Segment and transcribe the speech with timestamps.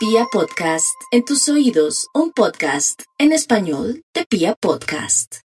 [0.00, 5.40] Pia Podcast, en tus oídos, un podcast en español de Pia Podcast.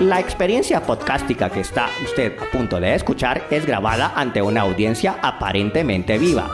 [0.00, 5.20] La experiencia podcástica que está usted a punto de escuchar es grabada ante una audiencia
[5.22, 6.50] aparentemente viva.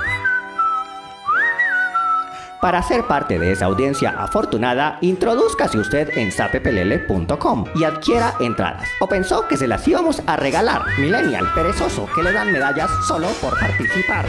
[2.63, 8.89] Para ser parte de esa audiencia afortunada, introduzcase usted en sapepelele.com y adquiera entradas.
[9.01, 10.83] ¿O pensó que se las íbamos a regalar?
[10.97, 14.27] Millennial perezoso que le dan medallas solo por participar.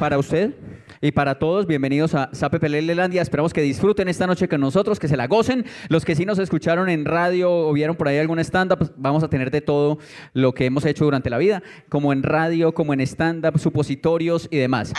[0.00, 0.54] Para usted
[1.02, 3.22] y para todos, bienvenidos a Sape Landia.
[3.22, 5.64] Esperamos que disfruten esta noche con nosotros, que se la gocen.
[5.88, 9.28] Los que sí nos escucharon en radio o vieron por ahí algún stand-up, vamos a
[9.28, 9.98] tener de todo
[10.34, 14.58] lo que hemos hecho durante la vida, como en radio, como en stand-up, supositorios y
[14.58, 14.92] demás.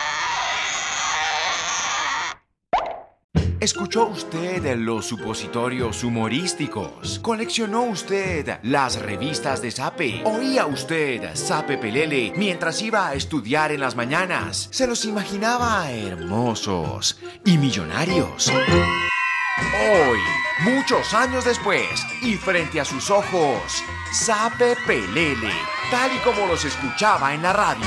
[3.62, 7.20] ¿Escuchó usted los supositorios humorísticos?
[7.20, 10.24] ¿Coleccionó usted las revistas de Sape?
[10.26, 14.68] ¿Oía usted Sape Pelele mientras iba a estudiar en las mañanas?
[14.72, 18.50] ¿Se los imaginaba hermosos y millonarios?
[18.50, 20.20] Hoy,
[20.62, 21.88] muchos años después,
[22.24, 25.54] y frente a sus ojos, Sape Pelele,
[25.92, 27.86] tal y como los escuchaba en la radio.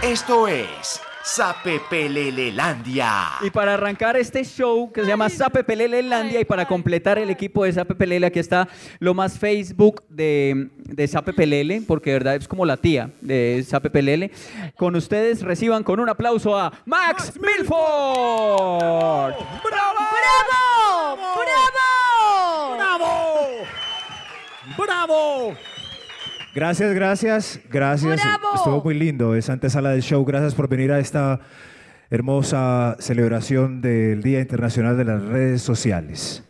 [0.00, 3.38] Esto es Sape Pelelelandia.
[3.40, 7.64] Y para arrancar este show que se llama Sape Pelelelandia y para completar el equipo
[7.64, 12.66] de Sape Pelele, aquí está lo más Facebook de, de porque de verdad es como
[12.66, 14.32] la tía de Sape Pelele.
[14.76, 19.34] Con ustedes reciban con un aplauso a Max, Milford.
[19.34, 20.04] ¡Bravo!
[20.20, 21.18] ¡Bravo!
[22.76, 23.66] ¡Bravo!
[24.76, 25.73] ¡Bravo!
[26.54, 28.14] Gracias, gracias, gracias.
[28.22, 28.54] ¡Bravo!
[28.54, 30.24] Estuvo muy lindo esa antesala del show.
[30.24, 31.40] Gracias por venir a esta
[32.10, 36.44] hermosa celebración del Día Internacional de las Redes Sociales.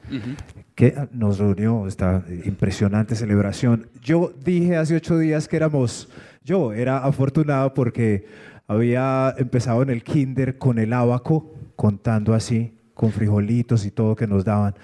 [0.75, 3.89] Que nos reunió esta impresionante celebración.
[4.03, 6.11] Yo dije hace ocho días que éramos,
[6.43, 8.27] yo era afortunado porque
[8.67, 14.27] había empezado en el kinder con el abaco, contando así, con frijolitos y todo que
[14.27, 14.75] nos daban.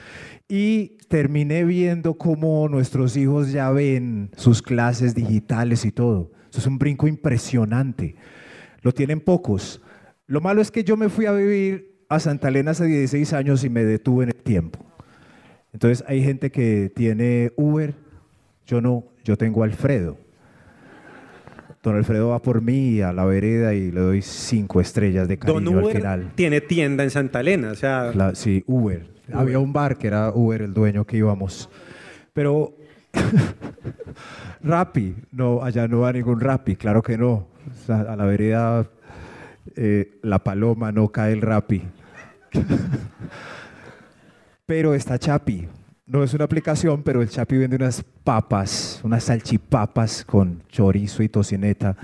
[0.48, 6.30] Y terminé viendo cómo nuestros hijos ya ven sus clases digitales y todo.
[6.50, 8.16] Eso es un brinco impresionante.
[8.82, 9.80] Lo tienen pocos.
[10.26, 13.64] Lo malo es que yo me fui a vivir a Santa Elena hace 16 años
[13.64, 14.84] y me detuve en el tiempo.
[15.72, 17.94] Entonces hay gente que tiene Uber,
[18.66, 20.18] yo no, yo tengo Alfredo.
[21.82, 25.64] Don Alfredo va por mí a la vereda y le doy cinco estrellas de Don
[25.64, 26.32] cariño al Uber final.
[26.34, 29.06] tiene tienda en Santa Elena, o sea, La- sí, Uber.
[29.32, 31.70] Había un bar que era Uber el dueño que íbamos.
[32.32, 32.74] Pero
[34.62, 37.30] Rappi, no, allá no va ningún Rappi, claro que no.
[37.32, 38.86] O sea, a la vereda
[39.76, 41.82] eh, La Paloma no cae el Rappi.
[44.66, 45.66] pero está Chapi.
[46.10, 51.28] No es una aplicación, pero el Chapi vende unas papas, unas salchipapas con chorizo y
[51.28, 51.96] tocineta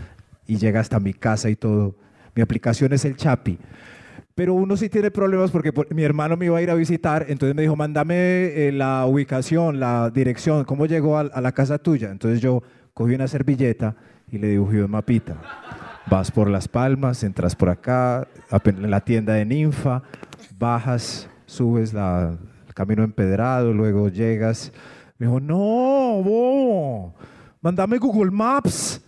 [0.47, 1.97] y llega hasta mi casa y todo.
[2.37, 3.59] Mi aplicación es el Chapi.
[4.37, 7.27] Pero uno sí tiene problemas porque por- mi hermano me iba a ir a visitar,
[7.29, 8.15] entonces me dijo, mándame
[8.69, 12.13] eh, la ubicación, la dirección, cómo llegó a, a la casa tuya.
[12.13, 12.63] Entonces yo
[12.95, 13.97] cogí una servilleta
[14.31, 15.37] y le dibujé un mapita.
[16.09, 18.29] Vas por Las Palmas, entras por acá,
[18.65, 20.03] en la tienda de Ninfa,
[20.57, 22.37] bajas, subes la,
[22.77, 24.71] camino empedrado, luego llegas.
[25.17, 25.57] Me dijo, no,
[26.23, 27.15] bobo,
[27.63, 29.03] mándame Google Maps.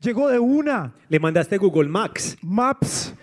[0.00, 0.92] Llegó de una.
[1.08, 2.36] le mandaste Google Maps.
[2.42, 3.14] Maps.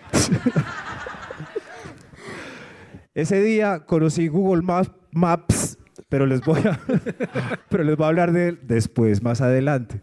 [3.13, 6.79] Ese día conocí Google Maps, Maps, pero les voy a,
[7.69, 9.99] pero les voy a hablar de él después, más adelante,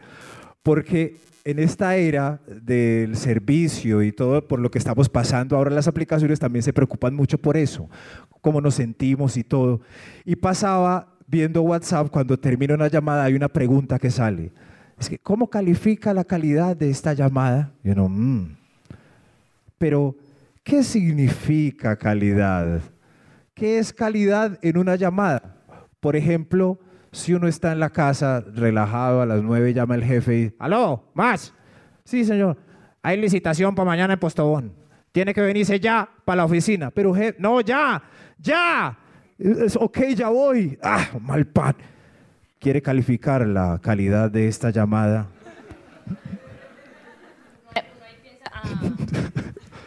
[0.68, 5.88] porque en esta era del servicio y todo por lo que estamos pasando ahora las
[5.88, 7.88] aplicaciones también se preocupan mucho por eso,
[8.42, 9.80] cómo nos sentimos y todo.
[10.26, 14.52] Y pasaba viendo WhatsApp cuando termina una llamada hay una pregunta que sale.
[15.00, 17.72] Es que, ¿cómo califica la calidad de esta llamada?
[17.82, 18.54] Y uno, "Mm".
[19.78, 20.16] Pero,
[20.62, 22.82] ¿qué significa calidad?
[23.54, 25.56] ¿Qué es calidad en una llamada?
[25.98, 26.78] Por ejemplo,
[27.12, 31.04] si uno está en la casa relajado a las nueve, llama el jefe y, ¿aló?
[31.14, 31.54] ¿Más?
[32.04, 32.56] Sí, señor.
[33.02, 34.72] Hay licitación para mañana en Postobón.
[35.12, 36.90] Tiene que venirse ya para la oficina.
[36.90, 38.02] Pero, je- no, ya,
[38.38, 38.98] ya.
[39.38, 40.78] Es, ok, ya voy.
[40.82, 41.74] Ah, mal pan.
[42.58, 45.28] ¿Quiere calificar la calidad de esta llamada?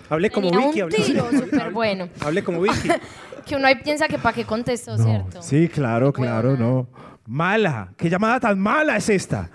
[0.10, 0.82] Hablé como Tenía Vicky.
[0.82, 2.10] un hablé- tiro súper bueno.
[2.22, 2.90] Hablé como Vicky.
[3.46, 5.42] Que uno ahí piensa que para qué contestó, No, ¿cierto?
[5.42, 6.88] Sí, claro, claro, no.
[7.28, 7.94] Mala.
[7.98, 9.50] ¿Qué llamada tan mala es esta?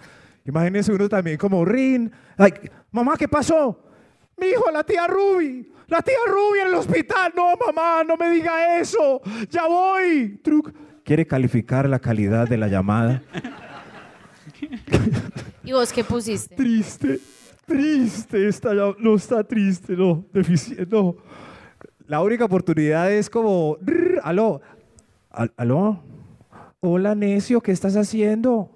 [0.45, 2.11] Imagínense uno también como Rin.
[2.37, 2.53] Ay,
[2.93, 3.83] mamá, ¿qué pasó?
[4.39, 5.73] Mi hijo, la tía Ruby.
[5.89, 7.33] La tía Ruby en el hospital.
[7.37, 9.21] No, mamá, no me diga eso.
[9.51, 10.41] Ya voy.
[10.43, 10.73] Truc.
[11.05, 13.23] ¿Quiere calificar la calidad de la llamada?
[15.65, 16.55] ¿Y vos qué pusiste?
[16.55, 17.21] Triste,
[17.67, 21.17] triste, está ya- no está triste, no, deficiente, no.
[22.07, 24.61] La única oportunidad es como, "Rrr, aló,
[25.31, 26.03] Al- aló,
[26.81, 28.71] hola necio, ¿qué estás haciendo?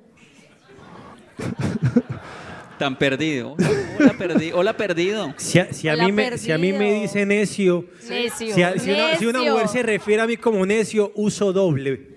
[2.78, 3.56] Tan perdido.
[3.98, 4.58] Hola, perdido.
[4.58, 5.34] Hola, perdido.
[5.36, 7.02] Si a, si a Hola, mí, me, si a mí me perdido.
[7.02, 8.54] dice necio, Necio.
[8.54, 9.52] si, a- si una, si una necio.
[9.52, 12.08] mujer se refiere a mí como necio, uso doble.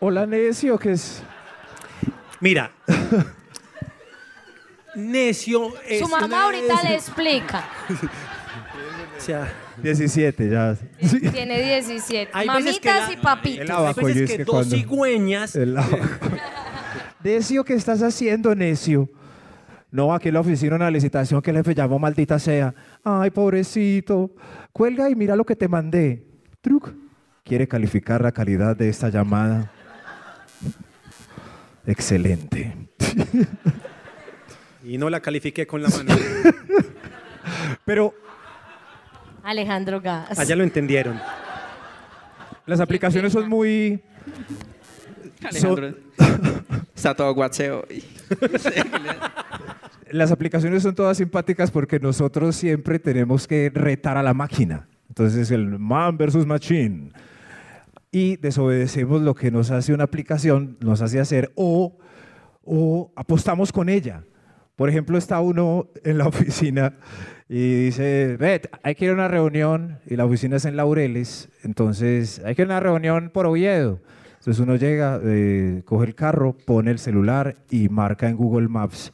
[0.00, 1.22] Hola necio, ¿qué es?
[2.40, 2.72] Mira,
[4.96, 6.00] necio es.
[6.00, 7.68] Su mamá ahorita le explica.
[9.16, 9.52] O sea,
[9.82, 10.76] 17 ya.
[11.00, 11.20] Sí.
[11.30, 12.30] Tiene 17.
[12.32, 13.60] Hay veces que Mamitas la- y papitos.
[13.60, 15.56] El hay abajo, yo veces es que que dos cuando- cigüeñas.
[15.56, 15.76] El.
[17.24, 19.08] Necio, ¿qué estás haciendo, necio?
[19.90, 22.74] No, aquí en la oficina una licitación que el jefe llamó maldita sea.
[23.02, 24.30] Ay, pobrecito.
[24.72, 26.24] Cuelga y mira lo que te mandé.
[26.60, 26.92] Truc.
[27.44, 29.70] Quiere calificar la calidad de esta llamada.
[31.86, 32.74] Excelente.
[34.84, 36.14] Y no la califiqué con la mano.
[37.84, 38.14] Pero
[39.46, 40.36] Alejandro Gas.
[40.36, 41.20] Allá lo entendieron.
[42.66, 44.02] las aplicaciones son muy...
[45.40, 45.94] Alejandro.
[46.96, 47.86] Está todo guatseo.
[50.10, 54.88] Las aplicaciones son todas simpáticas porque nosotros siempre tenemos que retar a la máquina.
[55.08, 57.12] Entonces el man versus machine.
[58.10, 61.96] Y desobedecemos lo que nos hace una aplicación, nos hace hacer o,
[62.64, 64.24] o apostamos con ella.
[64.74, 66.94] Por ejemplo, está uno en la oficina
[67.48, 71.48] y dice, ve, hay que ir a una reunión y la oficina es en Laureles,
[71.62, 74.00] entonces hay que ir a una reunión por Oviedo.
[74.38, 79.12] Entonces uno llega, eh, coge el carro, pone el celular y marca en Google Maps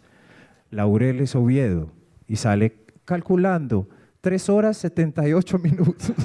[0.71, 1.91] Laureles Oviedo
[2.27, 3.89] y sale calculando
[4.21, 6.13] 3 horas 78 minutos.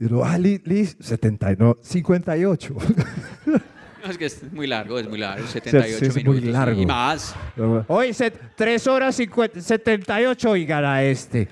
[0.00, 2.74] Y uno, ah, li, li, 70, no, 58.
[4.02, 5.46] No, es que es muy largo, es muy largo.
[5.46, 6.52] 78 sí, es muy minutos.
[6.52, 6.80] largo.
[6.80, 7.34] Y más.
[7.88, 8.14] Hoy
[8.56, 11.48] 3 horas 50 78, oigan a este.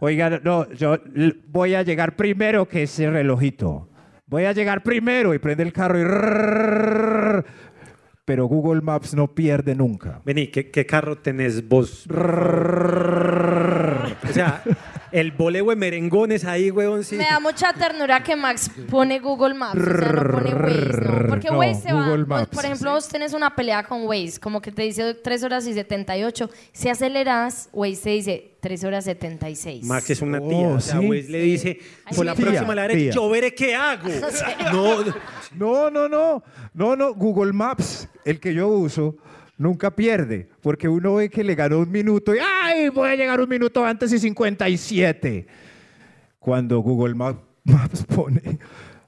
[0.00, 0.98] Oigan, no, yo
[1.48, 3.88] voy a llegar primero que ese relojito.
[4.26, 6.04] Voy a llegar primero y prende el carro y...
[8.24, 10.22] Pero Google Maps no pierde nunca.
[10.24, 12.06] Vení, ¿qué, qué carro tenés vos?
[14.22, 14.62] O sea,
[15.10, 17.16] el boleo de merengones ahí, huevón, sí.
[17.16, 21.19] Me da mucha ternura que Max pone Google Maps, o sea, no pone Waze, ¿no?
[21.40, 22.00] Porque No, Waze se va.
[22.04, 22.48] Google vos, Maps.
[22.54, 25.74] por ejemplo, vos tenés una pelea con Waze, como que te dice 3 horas y
[25.74, 26.50] 78.
[26.72, 29.84] Si aceleras, Waze te dice 3 horas 76.
[29.84, 30.68] Max es una Oh, tía.
[30.68, 31.08] o sea, ¿sí?
[31.08, 32.42] Waze le dice, Ay, por la sí.
[32.42, 33.10] próxima a la derecha, Tía.
[33.12, 34.08] yo veré qué hago.
[34.72, 35.04] No,
[35.56, 36.42] No, no, no,
[36.74, 39.16] no, no, Google Maps, el que yo uso,
[39.58, 42.88] nunca pierde, porque uno ve que le ganó un minuto y ¡ay!
[42.88, 45.46] Voy a llegar un minuto antes y 57.
[46.38, 48.58] Cuando Google Ma- Maps pone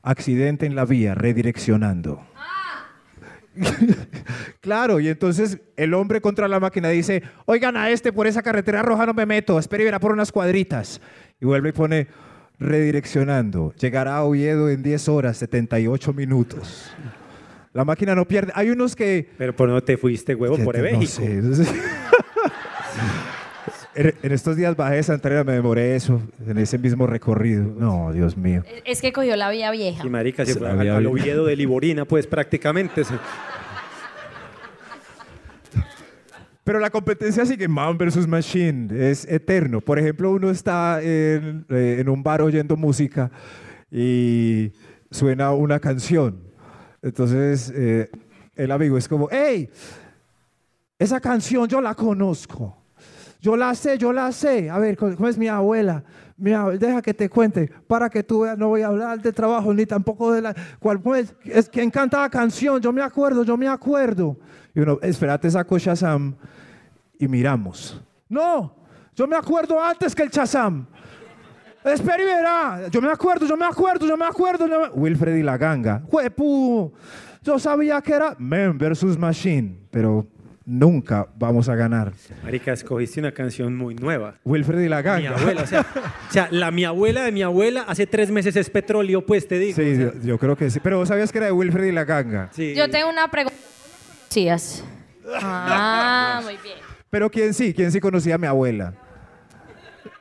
[0.02, 2.22] accidente en la vía, redireccionando.
[4.60, 8.82] claro, y entonces el hombre contra la máquina dice, oigan a este por esa carretera
[8.82, 11.00] roja no me meto, espere y verá por unas cuadritas.
[11.40, 12.06] Y vuelve y pone
[12.58, 13.74] redireccionando.
[13.74, 16.92] Llegará a Oviedo en 10 horas, 78 minutos.
[17.72, 18.52] La máquina no pierde.
[18.54, 19.30] Hay unos que...
[19.38, 21.42] pero por no te fuiste, huevo, por no sé.
[23.94, 27.64] en, en estos días bajé de Santander, me demoré eso, en ese mismo recorrido.
[27.64, 28.62] No, Dios mío.
[28.84, 30.04] Es- que cogió la vía vieja.
[30.06, 31.06] Y marica, se fue al.
[31.06, 33.04] Oviedo de Liborina, pues prácticamente.
[33.04, 33.14] se-
[36.64, 39.80] Pero la competencia sigue man versus machine, es eterno.
[39.80, 43.32] Por ejemplo, uno está en, eh, en un bar oyendo música
[43.90, 44.70] y
[45.10, 46.38] suena una canción.
[47.02, 48.10] Entonces, eh,
[48.54, 49.68] el amigo es como, hey,
[51.00, 52.78] esa canción yo la conozco.
[53.42, 54.70] Yo la sé, yo la sé.
[54.70, 56.04] A ver, ¿cómo es mi abuela?
[56.36, 59.74] Mi deja que te cuente, para que tú veas, no voy a hablar de trabajo
[59.74, 60.54] ni tampoco de la...
[60.78, 61.34] ¿Cuál cómo es?
[61.70, 62.80] quien canta la canción?
[62.80, 64.36] Yo me acuerdo, yo me acuerdo.
[64.74, 66.34] Y uno, espérate, saco Shazam
[67.18, 68.00] y miramos.
[68.28, 68.76] No,
[69.14, 70.86] yo me acuerdo antes que el Shazam.
[71.84, 72.88] Espera y verá.
[72.90, 74.68] Yo me acuerdo, yo me acuerdo, yo me acuerdo.
[74.68, 76.00] yo me- Wilfred y la ganga.
[76.08, 76.92] ¡Juepu!
[77.42, 80.24] Yo sabía que era Man versus Machine, pero
[80.64, 82.12] nunca vamos a ganar.
[82.42, 84.34] Marica, escogiste una canción muy nueva.
[84.44, 85.36] Wilfred y la Mi ganga.
[85.36, 85.80] abuela, o sea,
[86.28, 89.58] o sea, la mi abuela de mi abuela hace tres meses es petróleo, pues te
[89.58, 89.76] digo.
[89.76, 90.80] Sí, o sea, yo, yo creo que sí.
[90.82, 92.48] Pero vos sabías que era de Wilfred y la ganga.
[92.52, 92.74] sí.
[92.74, 93.58] Yo tengo una pregunta.
[94.28, 94.48] Sí.
[95.34, 96.76] Ah, muy bien.
[97.10, 97.74] Pero ¿quién sí?
[97.74, 98.94] ¿Quién sí conocía a mi abuela?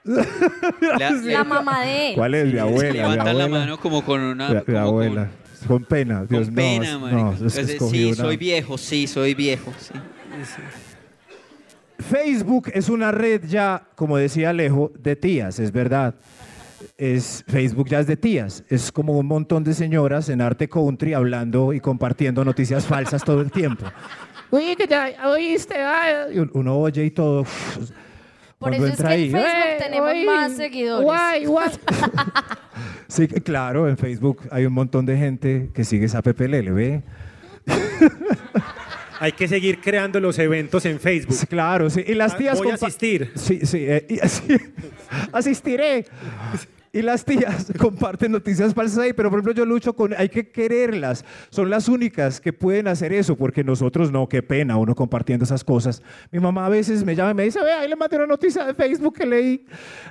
[0.03, 2.15] La, La mamá de él.
[2.15, 2.91] ¿Cuál es mi abuela?
[2.91, 4.49] Mi levantan la mano como con una.
[4.49, 5.29] Mi- mi como abuela.
[5.67, 9.05] Con pena, Con, Dios con no, pena, no, es que sí, una- soy viejo, sí,
[9.05, 9.71] soy viejo.
[9.77, 9.93] Sí.
[11.99, 16.15] Facebook es una red ya, como decía Alejo, de tías, es verdad.
[16.97, 18.63] Es, Facebook ya es de tías.
[18.69, 23.41] Es como un montón de señoras en arte country hablando y compartiendo noticias falsas todo
[23.41, 23.85] el tiempo.
[24.49, 27.45] uy, que ya oíste, ay", y uno oye y todo.
[28.57, 31.03] Por eso es que ahí, en Facebook "Eh, tenemos más seguidores.
[31.03, 31.69] guay, guay".
[33.07, 37.03] Sí, claro, en Facebook hay un montón de gente que sigue esa PPLL, ¿ve?
[39.21, 41.47] Hay que seguir creando los eventos en Facebook.
[41.47, 42.03] Claro, sí.
[42.07, 42.57] Y las Ah, tías...
[42.57, 43.31] voy a asistir.
[43.35, 44.57] Sí, sí, eh, y así-
[45.31, 46.05] asistiré.
[46.93, 50.49] Y las tías comparten noticias falsas ahí, pero por ejemplo yo lucho con, hay que
[50.49, 51.23] quererlas.
[51.51, 55.63] Son las únicas que pueden hacer eso, porque nosotros no, qué pena uno compartiendo esas
[55.63, 56.01] cosas.
[56.31, 58.65] Mi mamá a veces me llama y me dice, ve, ahí le mandé una noticia
[58.65, 59.65] de Facebook que leí,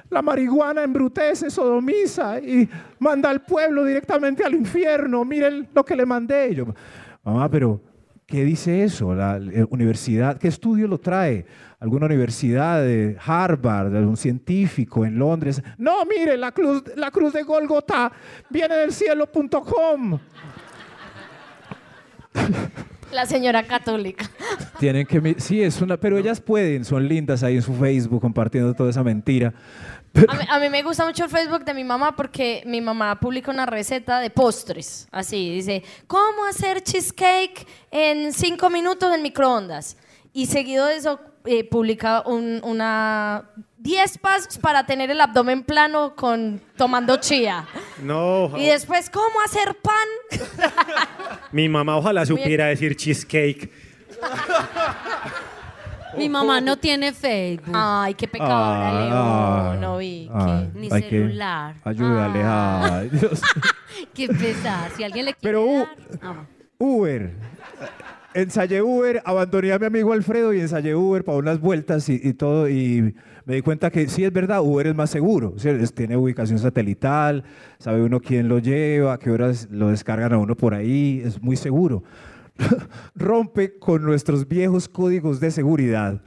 [0.09, 2.67] la marihuana embrutece, sodomiza y
[3.01, 6.51] manda al pueblo directamente al infierno, miren lo que le mandé.
[6.53, 6.67] Y yo,
[7.25, 7.90] mamá, pero
[8.31, 9.13] ¿Qué dice eso?
[9.13, 11.45] La, eh, universidad, ¿qué estudio lo trae?
[11.81, 15.61] ¿Alguna universidad de Harvard, algún científico en Londres?
[15.77, 18.13] No, mire, la cruz, la cruz de Golgotha
[18.49, 20.21] viene del cielo.com.
[23.13, 24.31] La señora católica.
[24.79, 28.75] Tienen que, sí, es una, pero ellas pueden, son lindas ahí en su Facebook compartiendo
[28.75, 29.53] toda esa mentira.
[30.29, 33.19] A mí, a mí me gusta mucho el Facebook de mi mamá porque mi mamá
[33.21, 35.09] publica una receta de postres.
[35.11, 39.97] Así, dice, ¿cómo hacer cheesecake en cinco minutos en microondas?
[40.33, 43.45] Y seguido de eso, eh, publica un- una
[43.79, 47.67] 10 pasos para tener el abdomen plano con tomando chía.
[48.03, 50.09] No, Y después, ¿cómo hacer pan?
[51.53, 53.73] mi mamá ojalá supiera decir cheesecake.
[56.17, 57.73] Mi mamá no tiene Facebook.
[57.75, 59.81] Ay, qué pecadora, Ah, León.
[59.81, 61.77] No vi ah, Ni hay que- celular.
[61.85, 63.41] Ayúdale, ay, Dios.
[64.15, 64.91] Qué pesar.
[64.97, 66.45] Si alguien le quiere Pero, dar- Ah,
[66.79, 67.33] Uber.
[68.33, 72.69] Ensayé Uber, abandoné a mi amigo Alfredo y ensayé Uber para unas vueltas y, todo.
[72.69, 75.55] Y me di cuenta que sí es verdad, Uber es más seguro.
[75.95, 77.43] Tiene ubicación satelital,
[77.79, 81.21] sabe uno quién lo lleva, a qué horas lo descargan a uno por ahí.
[81.25, 82.05] Es muy seguro.
[83.17, 86.23] Rompe con nuestros viejos códigos de seguridad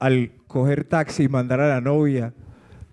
[0.00, 2.34] al coger taxi y mandar a la novia.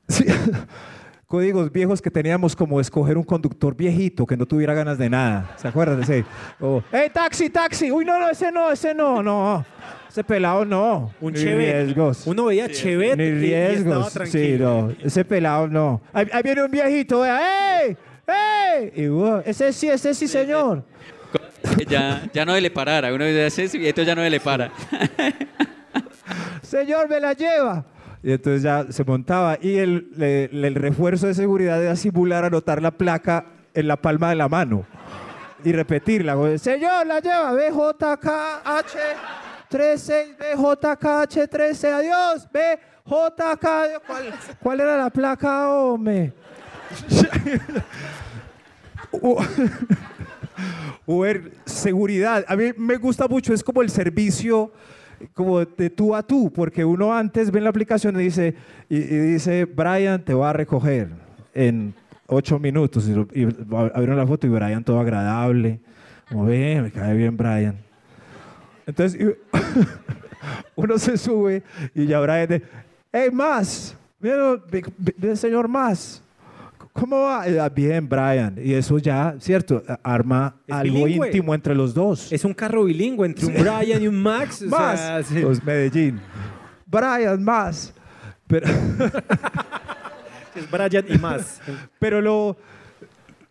[1.34, 5.50] Códigos viejos que teníamos como escoger un conductor viejito que no tuviera ganas de nada.
[5.58, 6.25] ¿Se acuerdan de ese?
[6.60, 7.92] Como, ¡Hey, taxi, taxi!
[7.92, 9.66] Uy, no, no, ese no, ese no, no.
[10.08, 11.12] Ese pelado no.
[11.20, 11.86] Un Ni Chevet.
[11.86, 12.28] riesgos.
[12.28, 14.30] Uno veía Chevet Ni y- y estaba riesgos.
[14.30, 14.94] Sí, no.
[15.04, 16.02] Ese pelado no.
[16.13, 17.82] Ahí, ahí viene un viejito, vea.
[17.82, 17.98] ¡Ey!
[18.28, 18.92] ¡Ey!
[19.04, 20.84] Y, wow, ese sí, ese sí, señor.
[21.90, 23.12] Ya, ya no le parar.
[23.12, 24.70] Uno dice eso y esto ya no le para.
[26.62, 27.84] señor, me la lleva.
[28.24, 29.58] Y entonces ya se montaba.
[29.62, 34.48] Y el, refuerzo de seguridad era simular anotar la placa en la palma de la
[34.48, 34.86] mano
[35.63, 36.58] y repetirla.
[36.58, 37.51] Señor, la lleva.
[37.53, 38.98] BJKH
[39.68, 42.48] 13, BJKH 13, adiós.
[42.50, 43.68] BJK.
[44.08, 46.32] ¿Cuál, cuál era la placa, hombre?
[51.06, 52.46] Uber, seguridad.
[52.48, 54.72] A mí me gusta mucho, es como el servicio
[55.34, 58.56] como de tú a tú, porque uno antes ve la aplicación y dice,
[58.89, 61.10] y, dice, Brian te va a recoger
[61.53, 61.94] en
[62.27, 63.08] ocho minutos.
[63.08, 65.80] Y, y abrieron la foto y Brian todo agradable.
[66.30, 67.77] Como ve, me cae bien Brian.
[68.86, 69.20] Entonces
[70.75, 71.63] uno se sube
[71.94, 72.63] y ya Brian dice,
[73.12, 74.60] hey, más, mira,
[75.36, 76.23] señor más.
[76.94, 77.48] ¿Cómo va?
[77.48, 78.56] Eh, ah, Bien, Brian.
[78.64, 79.82] Y eso ya, ¿cierto?
[80.04, 81.28] Arma Es algo bilingüe.
[81.28, 82.32] íntimo entre los dos.
[82.32, 84.62] Es un carro bilingüe entre un Brian y un Max.
[84.62, 85.00] o más.
[85.00, 85.40] sea, sí.
[85.42, 86.20] Pues Medellín.
[86.86, 87.94] Brian, más.
[88.46, 88.68] Pero,
[90.56, 91.60] Es Brian y más.
[91.98, 92.56] pero lo,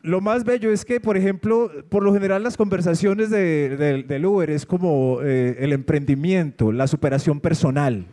[0.03, 4.25] lo más bello es que, por ejemplo, por lo general las conversaciones de- de- del
[4.25, 8.07] Uber es como eh, el emprendimiento, la superación personal.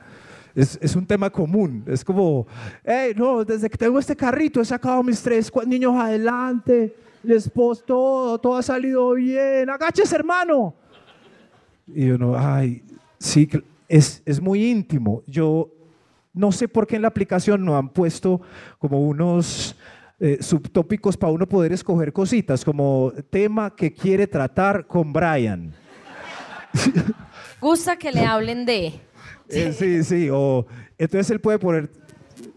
[0.55, 1.83] Es, es un tema común.
[1.87, 2.47] Es como,
[2.83, 7.83] hey, no, desde que tengo este carrito he sacado mis tres niños adelante, les esposo
[7.85, 9.69] todo, todo ha salido bien.
[9.69, 10.73] Agáchese, hermano.
[11.87, 12.83] Y uno, ay,
[13.17, 13.49] sí,
[13.87, 15.23] es, es muy íntimo.
[15.25, 15.71] Yo
[16.33, 18.41] no sé por qué en la aplicación no han puesto
[18.77, 19.75] como unos
[20.19, 25.73] eh, subtópicos para uno poder escoger cositas, como tema que quiere tratar con Brian.
[27.61, 28.99] Gusta que le hablen de.
[29.49, 30.29] Eh, sí, sí.
[30.31, 30.65] O,
[30.97, 31.89] entonces él puede poner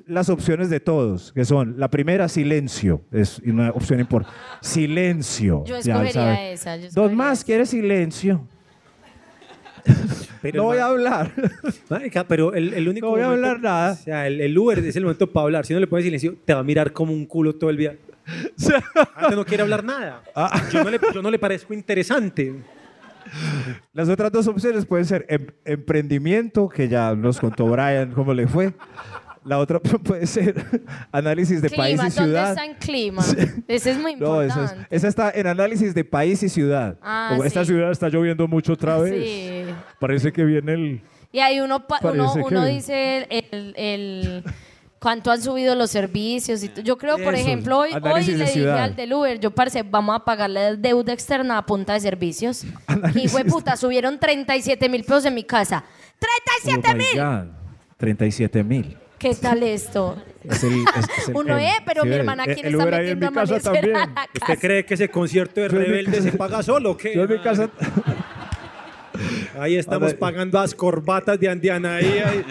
[0.06, 3.02] las opciones de todos, que son la primera, silencio.
[3.12, 4.36] Es una opción importante.
[4.60, 5.64] Silencio.
[5.64, 6.52] Yo ya escogería sabe.
[6.52, 6.76] esa.
[6.76, 7.46] yo Dos escogería más, esa.
[7.46, 8.46] ¿quiere silencio?
[10.40, 11.32] Pero no voy a hablar.
[11.88, 13.92] Marica, pero el, el único No voy a momento- hablar nada.
[13.92, 15.66] O sea, el, el Uber es el momento para hablar.
[15.66, 17.96] Si no le pones silencio, te va a mirar como un culo todo el día.
[19.16, 20.22] Antes no quiere hablar nada.
[20.34, 20.62] Ah.
[20.72, 22.54] Yo, no le, yo no le parezco interesante.
[23.92, 28.46] Las otras dos opciones pueden ser em- emprendimiento, que ya nos contó Brian cómo le
[28.46, 28.72] fue.
[29.44, 30.54] La otra puede ser
[31.10, 32.50] análisis de clima, país y ¿dónde ciudad.
[32.50, 33.22] está en clima?
[33.66, 34.74] Ese es muy No, importante.
[34.74, 36.96] esa, es- esa está en análisis de país y ciudad.
[37.02, 37.72] Ah, Como esta sí.
[37.72, 39.14] ciudad está lloviendo mucho otra vez.
[39.24, 39.74] Sí.
[39.98, 41.02] Parece que viene el...
[41.32, 44.44] Y ahí uno, uno, que- uno dice el, el- el-
[45.02, 46.62] cuánto han subido los servicios.
[46.62, 48.78] Y yo creo, por Eso, ejemplo, hoy, hoy le dije ciudad.
[48.84, 52.64] al del Uber, yo parce, vamos a pagar la deuda externa a punta de servicios.
[53.14, 55.84] Y fue puta, subieron 37 mil pesos en mi casa.
[56.64, 57.20] ¡37 Oh my mil!
[57.20, 57.46] God,
[57.98, 58.96] 37 mil.
[59.18, 60.16] ¿Qué tal esto?
[60.42, 62.94] Es el- es- es el- Uno, el- eh, pero sí, mi hermana el está Uber
[62.94, 63.92] ahí en metiendo mi casa amanecer a también.
[63.92, 64.56] la ¿Usted casa?
[64.60, 67.14] cree que ese concierto de Rebelde casa- se paga solo o qué?
[67.14, 67.68] Yo en mi casa...
[69.60, 72.18] Ahí estamos pagando las corbatas de Andiana ahí.
[72.24, 72.44] ahí.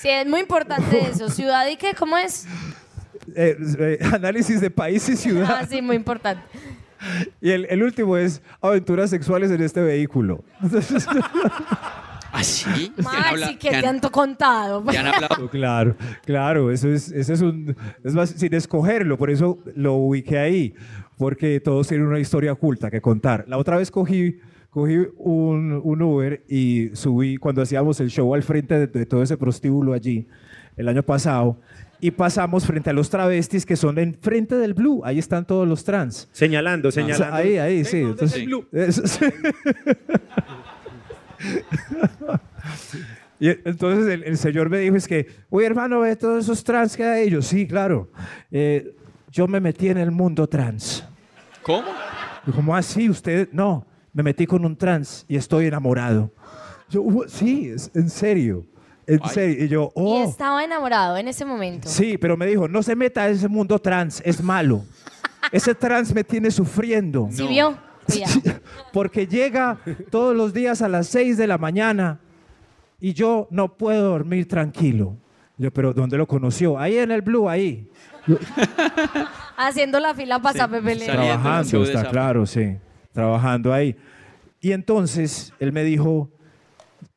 [0.00, 1.28] Sí, es muy importante eso.
[1.28, 1.94] ¿Ciudad y qué?
[1.98, 2.46] ¿Cómo es?
[3.36, 5.58] eh, eh, análisis de país y ciudad.
[5.60, 6.42] Ah, sí, muy importante.
[7.40, 10.44] Y el, el último es aventuras sexuales en este vehículo.
[12.34, 12.92] ¿Ah, sí?
[12.96, 14.82] Maxi, ¿qué te han to- contado?
[14.84, 15.50] ¿Qué han hablado?
[15.50, 20.38] claro, claro, eso es, eso es un, es más, sin escogerlo, por eso lo ubiqué
[20.38, 20.74] ahí,
[21.18, 23.44] porque todos tienen una historia oculta que contar.
[23.48, 24.40] La otra vez cogí,
[24.72, 29.22] cogí un, un Uber y subí, cuando hacíamos el show al frente de, de todo
[29.22, 30.26] ese prostíbulo allí,
[30.78, 31.58] el año pasado,
[32.00, 35.68] y pasamos frente a los travestis que son en frente del Blue, ahí están todos
[35.68, 36.26] los trans.
[36.32, 37.36] Señalando, O sea, señalando.
[37.36, 37.98] ahí, ahí, sí.
[38.02, 38.66] Venga, ¿dónde está entonces- el blue?
[38.72, 39.26] eso sí.
[43.40, 46.96] Y entonces el, el señor me dijo, es que, oye hermano, ve todos esos trans
[46.96, 47.28] que hay.
[47.28, 48.08] Yo, sí, claro.
[48.52, 48.94] Eh,
[49.32, 51.04] yo me metí en el mundo trans.
[51.62, 51.88] ¿Cómo?
[52.46, 56.30] Y como así, usted, no, me metí con un trans y estoy enamorado.
[56.88, 58.66] Yo, "Uh, sí, es, en serio,
[59.06, 59.64] en serio.
[59.64, 61.88] Y yo, Y oh, estaba enamorado en ese momento.
[61.88, 64.84] sí, pero me dijo, no se meta a ese mundo trans, es malo.
[65.50, 67.28] Ese trans me tiene sufriendo.
[67.30, 67.76] ¿Sí vio?
[68.92, 69.78] Porque llega
[70.10, 72.20] todos los días a las 6 de la mañana
[73.00, 75.16] y yo no puedo dormir tranquilo.
[75.56, 76.78] Yo, pero ¿dónde lo conoció?
[76.78, 77.88] Ahí en el Blue, ahí.
[79.56, 82.76] Haciendo la fila para Pepe Saliendo del Trabajando, está claro, sí.
[83.12, 83.96] Trabajando ahí.
[84.60, 86.30] Y entonces él me dijo,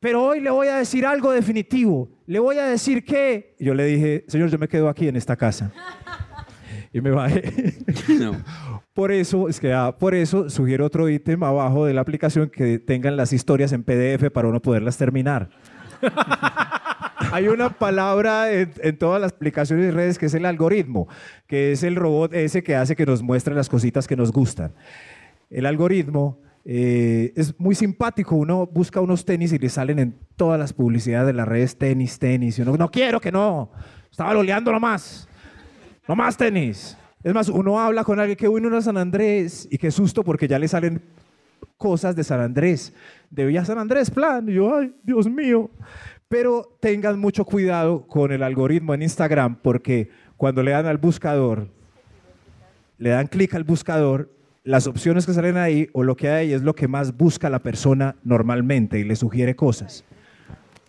[0.00, 2.08] pero hoy le voy a decir algo definitivo.
[2.26, 3.54] Le voy a decir que...
[3.58, 5.72] Yo le dije, señor, yo me quedo aquí en esta casa.
[6.92, 7.74] Y me bajé.
[8.18, 8.42] No.
[8.94, 12.78] Por eso, es que ah, por eso sugiero otro ítem abajo de la aplicación que
[12.78, 15.50] tengan las historias en PDF para uno poderlas terminar.
[17.32, 21.06] Hay una palabra en, en todas las aplicaciones y redes que es el algoritmo,
[21.46, 24.72] que es el robot ese que hace que nos muestre las cositas que nos gustan.
[25.50, 28.34] El algoritmo eh, es muy simpático.
[28.34, 32.18] Uno busca unos tenis y le salen en todas las publicidades de las redes tenis,
[32.18, 32.58] tenis.
[32.58, 33.70] Y uno, no quiero que no.
[34.10, 35.28] Estaba loleando nomás.
[36.08, 36.96] No más tenis.
[37.22, 40.46] Es más, uno habla con alguien que vino a San Andrés y qué susto porque
[40.46, 41.02] ya le salen
[41.76, 42.92] cosas de San Andrés.
[43.30, 44.48] De Villa San Andrés, plan.
[44.48, 45.70] Y yo, ay, Dios mío.
[46.28, 51.68] Pero tengan mucho cuidado con el algoritmo en Instagram porque cuando le dan al buscador,
[52.98, 54.35] le dan clic al buscador,
[54.66, 57.60] las opciones que salen ahí o lo que hay es lo que más busca la
[57.60, 60.04] persona normalmente y le sugiere cosas.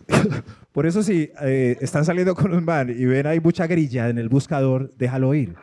[0.71, 4.17] Por eso si eh, están saliendo con un man y ven ahí mucha grilla en
[4.17, 5.53] el buscador, déjalo ir.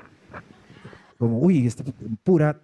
[1.18, 1.83] Como, uy, esta
[2.22, 2.61] pura...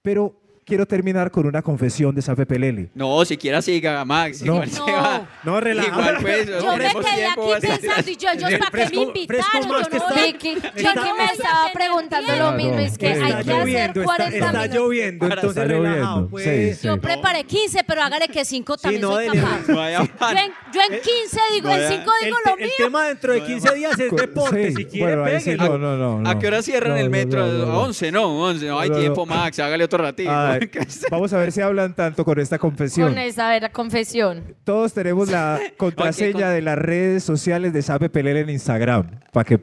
[0.00, 2.90] Pero quiero terminar con una confesión de Safe Pelele.
[2.94, 4.42] No, siquiera siga, Max.
[4.42, 4.54] No.
[4.54, 4.86] Igual se No.
[4.86, 5.28] va.
[5.42, 5.88] No, relaja.
[5.88, 9.42] Igual, pues, Yo me quedé aquí pensando y yo, ellos para qué me invitaron.
[9.54, 12.78] Yo que no está- voy- Vicky, Está- Vicky me estaba preguntando lo mismo.
[12.78, 14.74] Es que Está hay Está que hacer lloviendo, está, 40 está minutos.
[14.76, 16.16] lloviendo, Para- entonces Está relajado.
[16.16, 16.82] lloviendo, Pues.
[16.82, 19.66] Yo preparé 15, pero hágale que 5 también soy capaz.
[19.66, 22.72] Yo en, yo en 15 digo, en 5 El, digo lo el mío.
[22.76, 24.72] tema dentro de 15 días es deporte.
[24.72, 26.28] Si quiere, no.
[26.28, 27.46] ¿A qué hora cierran el metro?
[27.46, 27.72] no, no, no.
[27.72, 28.66] A 11, no, 11.
[28.66, 29.58] No hay tiempo, Max.
[29.58, 30.30] Hágale otro ratito.
[31.10, 33.08] Vamos a ver si hablan tanto con esta confesión.
[33.10, 34.54] Con esa, ver, confesión.
[34.64, 39.44] Todos tenemos la contraseña con- de las redes sociales de Sape Pelele en Instagram, para
[39.44, 39.60] que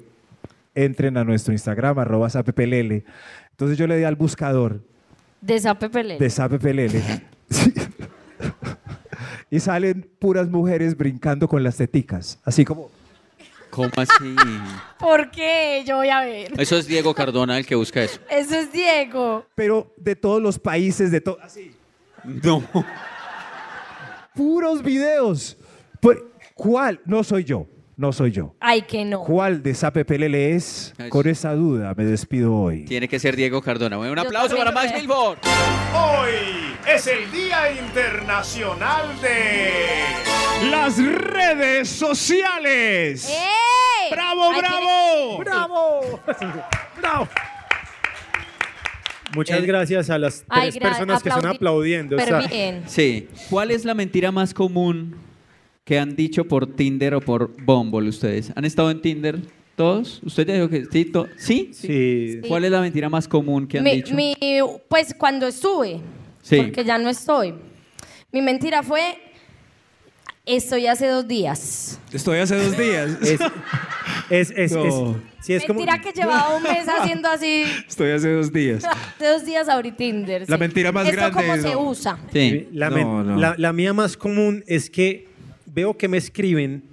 [0.73, 3.05] entren a nuestro Instagram, arroba Sape Pelele.
[3.51, 4.81] Entonces yo le di al buscador
[5.41, 6.17] De esa Pepe Le.
[6.19, 7.01] de Sape Pelele.
[7.49, 7.73] Sí.
[9.49, 12.89] y salen puras mujeres brincando con las teticas, así como...
[13.75, 14.35] ¿Cómo así?
[14.99, 15.83] ¿Por qué?
[15.85, 16.53] Yo voy a ver.
[16.57, 18.21] Eso es Diego Cardona el que busca eso.
[18.29, 19.45] Eso es Diego.
[19.53, 21.37] Pero de todos los países, de todo...
[21.41, 21.75] Así.
[22.23, 22.63] No.
[24.33, 25.57] Puros videos.
[26.53, 27.01] ¿Cuál?
[27.03, 28.55] No soy yo, no soy yo.
[28.59, 29.21] Ay, que no.
[29.21, 30.93] ¿Cuál de Sape Pelele es?
[30.97, 32.85] Ay, Con esa duda me despido hoy.
[32.85, 33.97] Tiene que ser Diego Cardona.
[33.97, 34.93] Bueno, un Yo aplauso para Max.
[34.95, 35.37] Milford.
[35.93, 43.29] Hoy es el Día Internacional de Las redes sociales.
[43.29, 44.11] ¡Ey!
[44.11, 45.37] ¡Bravo, bravo!
[45.39, 46.19] ¡Bravo!
[46.97, 47.27] ¡Bravo!
[49.35, 52.15] Muchas El- gracias a las Ay, tres gra- personas que están aplaudi- aplaudiendo.
[52.15, 52.83] Pero bien.
[52.87, 53.27] Sí.
[53.49, 55.15] ¿Cuál es la mentira más común
[55.85, 58.51] que han dicho por Tinder o por Bumble ustedes?
[58.55, 59.39] ¿Han estado en Tinder
[59.77, 60.19] todos?
[60.25, 61.05] ¿Usted ya dijo que sí?
[61.05, 61.69] to- ¿Sí?
[61.73, 62.41] Sí.
[62.47, 64.13] ¿Cuál es la mentira más común que han Mi- dicho?
[64.15, 64.35] mi-
[64.89, 66.01] pues cuando estuve,
[66.41, 66.57] Sí.
[66.57, 67.53] porque ya no estoy.
[68.31, 69.15] Mi mentira fue,
[70.45, 71.99] estoy hace dos días.
[72.11, 73.17] Estoy hace dos días.
[74.27, 74.85] Es, es, es, No.
[74.85, 77.63] es- sí, es como- mentira que llevaba un mes haciendo así.
[77.87, 78.83] Estoy hace dos días.
[79.17, 80.49] Hace dos días abrí Tinder.
[80.49, 80.59] La sí.
[80.59, 81.81] mentira más Esto grande cómo es- se no.
[81.81, 82.17] usa.
[82.33, 82.67] Sí.
[82.73, 83.37] La, No, no.
[83.37, 85.27] La, la mía más común es que
[85.75, 86.83] veo que me escriben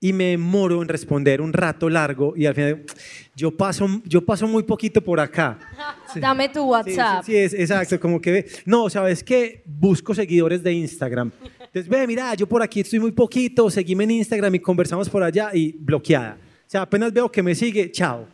[0.00, 2.84] y me demoro en responder un rato largo y al final
[3.36, 5.58] yo paso, yo paso muy poquito por acá.
[6.16, 7.24] Dame tu Sí, WhatsApp.
[7.24, 9.62] Sí, sí, es, exacto, como que no, ¿sabes qué?
[9.66, 11.30] Busco seguidores de Instagram.
[11.60, 15.22] Entonces, ve, mira, yo por aquí estoy muy poquito, seguime en Instagram y conversamos por
[15.22, 16.36] allá y bloqueada.
[16.66, 18.26] O sea, apenas veo que me sigue, chao.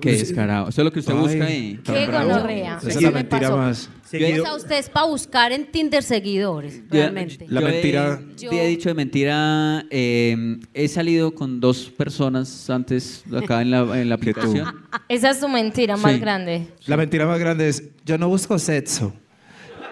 [0.00, 0.68] Qué descarado.
[0.68, 1.80] Eso es lo que usted Ay, busca ahí.
[1.84, 2.78] tan Qué gonorrea.
[2.78, 3.88] Esa es la me mentira más.
[4.04, 7.46] O Seguido- sea, usted es para buscar en Tinder seguidores, realmente.
[7.48, 12.68] La yo he- mentira- Yo he dicho de mentira, eh, he salido con dos personas
[12.68, 14.66] antes acá en la, en la aplicación.
[15.08, 16.18] Esa es tu mentira más Sí.
[16.20, 16.66] grande.
[16.86, 19.12] La mentira más grande es, yo no busco sexo.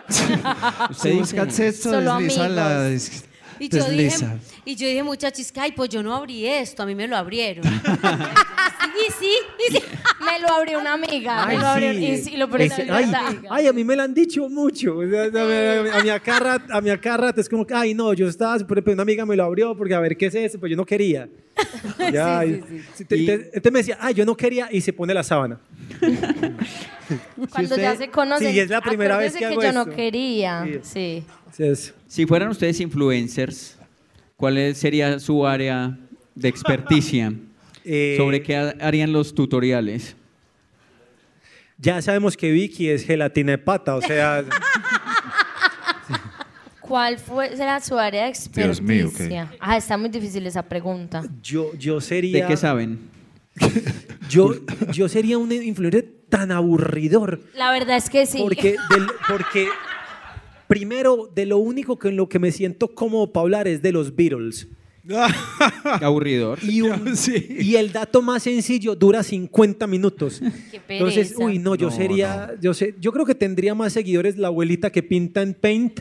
[0.91, 2.87] Usted dice, sexo, Solo desliza la...
[2.87, 2.91] amigos.
[2.91, 3.25] des-
[3.61, 4.39] Y yo, dije, desliza.
[4.65, 7.17] Y yo dije, muchachos, que ay, pues yo no abrí esto, a mí me lo
[7.17, 7.65] abrieron.
[8.95, 9.31] y sí,
[9.69, 9.83] y sí.
[10.25, 11.45] Me lo abrió una amiga.
[11.47, 12.05] Ay, me lo abrió, sí.
[12.07, 13.13] y, sí, lo es ay,
[13.51, 14.99] ay, a mí me lo han dicho mucho.
[14.99, 16.91] O sea, a, a mi acá rat- a mi
[17.37, 19.95] es como que, ay, no, yo estaba súper, pero una amiga me lo abrió porque
[19.95, 21.29] a ver qué es eso, pues yo no quería.
[22.13, 24.81] Ya, Sí, y- sí, sí, te- te- Entonces me decía, ay, yo no quería y
[24.81, 25.59] se pone la sábana.
[27.51, 28.53] Cuando usted- ya se conocen.
[28.53, 29.95] Sí, es la primera vez que hago yo no esto.
[29.95, 30.67] quería.
[30.83, 31.25] Sí.
[32.09, 33.79] Si fueran ustedes influencers,
[34.37, 35.99] ¿cuál sería su área
[36.35, 37.33] de experticia?
[37.85, 40.17] eh, ¿Sobre qué ha- harían los tutoriales?
[41.79, 44.45] Ya sabemos que Vicky es gelatina de pata, o sea,
[46.81, 48.65] ¿Cuál fue, será su área de experticia?
[48.67, 49.45] Dios mío, ¿qué?
[49.59, 51.23] Ah, está muy difícil esa pregunta.
[51.43, 52.43] yo, yo sería...
[52.43, 52.99] ¿De qué saben?
[54.29, 54.53] Yo,
[54.93, 57.41] yo sería un influencer tan aburridor.
[57.55, 58.39] La verdad es que sí.
[58.43, 59.69] Porque, del- porque
[60.79, 63.93] primero, de lo único que en lo que me siento cómodo para hablar es de
[63.93, 64.67] los Beatles.
[65.85, 66.59] Aburridor.
[66.63, 67.15] Y, un-
[67.61, 70.41] y el dato más sencillo dura 50 minutos.
[70.71, 74.37] Qué Entonces, uy, no, yo No, sería, yo sé, yo creo que tendría más seguidores
[74.39, 76.01] la abuelita que pinta en paint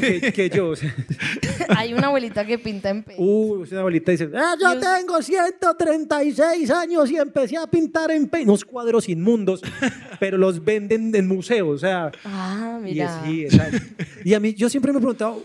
[0.00, 0.68] que, que yo.
[0.70, 0.94] o sea.
[1.76, 6.70] Hay una abuelita que pinta en pe- Uh, una abuelita dice, ah, yo tengo 136
[6.70, 9.62] años y empecé a pintar en paint, unos cuadros inmundos,
[10.20, 13.22] pero los venden en museos, o sea, Ah, y, mira.
[13.24, 13.78] sí, exacto.
[14.24, 15.42] Y a mí, yo siempre me he preguntado,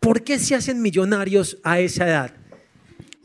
[0.00, 2.32] ¿por qué se hacen millonarios a esa edad?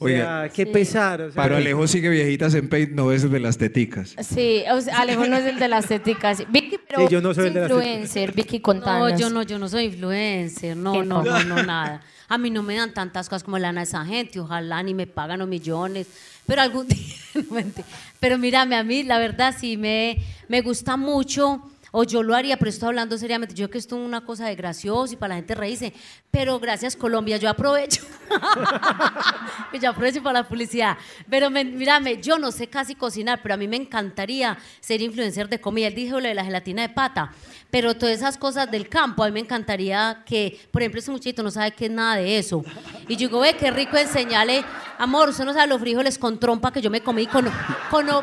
[0.04, 0.72] Sea, Oiga, qué Sí.
[0.72, 1.22] pesar.
[1.22, 4.16] o sea, Pero Alejo sigue viejitas en Paint, no es de las teticas.
[4.22, 6.44] Sí, o sea, Alejo no es el de las estéticas.
[6.52, 8.34] Vicky, pero Sí, yo no soy es el de las influencer.
[8.34, 9.12] Vicky, contanos.
[9.14, 11.44] No, yo no, yo no soy influencer, no, ¿Qué no, no?
[11.44, 12.02] no, nada.
[12.30, 15.06] A mí no me dan tantas cosas como lana de esa gente, ojalá ni me
[15.08, 16.08] pagan los millones,
[16.48, 16.98] pero algún día,
[17.36, 17.86] no, mentira.
[18.20, 21.62] pero mírame, a mí la verdad sí me, me gusta mucho,
[21.96, 24.56] o yo lo haría, pero estoy hablando seriamente, yo que esto es una cosa de
[24.56, 25.94] gracioso y para la gente reírse,
[26.32, 28.02] pero gracias Colombia, yo aprovecho,
[29.80, 30.98] yo aprovecho para la publicidad,
[31.30, 35.62] pero me- yo no sé casi cocinar, pero a mí me encantaría ser influencer de
[35.62, 37.32] comida, él dijo lo de la gelatina de pata,
[37.70, 41.44] pero todas esas cosas del campo, a mí me encantaría que, por ejemplo, ese muchachito
[41.44, 42.64] no sabe qué es nada de eso.
[43.08, 44.64] Y yo digo, ve, qué rico enseñarle,
[44.98, 47.46] amor, usted no sabe los frijoles con trompa que yo me comí, con,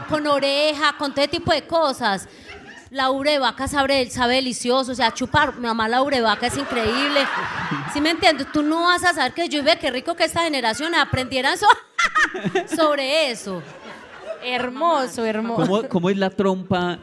[0.09, 2.29] con oreja, con todo tipo de cosas.
[2.91, 6.49] La ubre de vaca sabe, sabe delicioso, o sea, chupar, mamá la ubre de vaca
[6.49, 7.21] es increíble.
[7.93, 8.51] ¿Sí me entiendes?
[8.53, 11.67] Tú no vas a saber que yo ve qué rico que esta generación aprendieran so-
[12.77, 13.63] sobre eso.
[14.43, 15.63] Hermoso, hermoso.
[15.67, 16.99] ¿Cómo, cómo es la trompa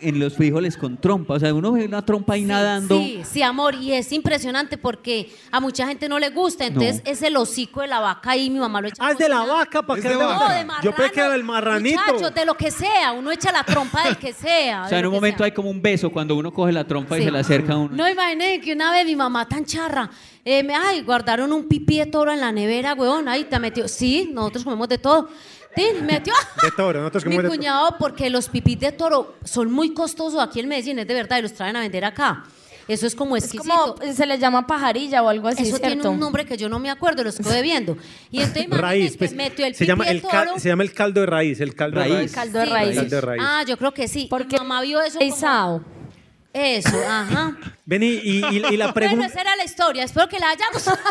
[0.00, 1.34] en los frijoles con trompa?
[1.34, 2.98] O sea, uno ve una trompa ahí nadando.
[2.98, 7.10] Sí, sí, amor, y es impresionante porque a mucha gente no le gusta, entonces No.
[7.10, 8.96] es el hocico de la vaca y mi mamá lo echa.
[9.04, 10.34] Ah, es de la vaca, ¿para Es qué de vaca.
[10.34, 10.54] No, vaca?
[10.58, 10.84] de marrano.
[10.84, 12.00] Yo pensé que era el marranito.
[12.06, 14.84] Muchachos, de lo que sea, uno echa la trompa del que sea.
[14.84, 15.46] O sea, en un momento sea.
[15.46, 17.94] hay como un beso cuando uno coge la trompa y se la acerca a uno.
[17.94, 20.10] No imaginen que una vez mi mamá tan charra,
[20.44, 23.86] eh, me, ay, guardaron un pipí de toro en la nevera, weón, ahí te metió.
[23.88, 25.28] Sí, nosotros comemos de todo.
[25.76, 26.32] Sí, metió.
[26.62, 27.48] De toro, nosotros Mi de toro.
[27.50, 31.38] cuñado, porque los pipís de toro son muy costosos aquí en Medellín, es de verdad,
[31.38, 32.44] y los traen a vender acá.
[32.88, 33.94] Eso es como Es exquisito.
[33.96, 36.80] como, se le llama pajarilla o algo así, Eso tiene un nombre que yo no
[36.80, 37.96] me acuerdo, lo estoy viendo.
[38.32, 40.58] Y entonces imagínate Raíz, que pues, metió el se, llama pipí el toro.
[40.58, 42.16] se llama el caldo de raíz, el caldo de Raíz.
[42.18, 42.32] raíz.
[42.32, 42.72] Caldo de Sí.
[42.72, 42.96] raíz.
[42.96, 43.42] Caldo de raíz.
[43.46, 44.26] Ah, yo creo que sí.
[44.28, 45.20] Porque Mi mamá vio eso.
[45.20, 45.30] como-.
[46.52, 47.56] Eso, ajá.
[47.86, 49.26] Vení, y, y- y la Bueno, pregunta...
[49.26, 50.04] esa era la historia.
[50.04, 50.98] Espero que la haya gustado.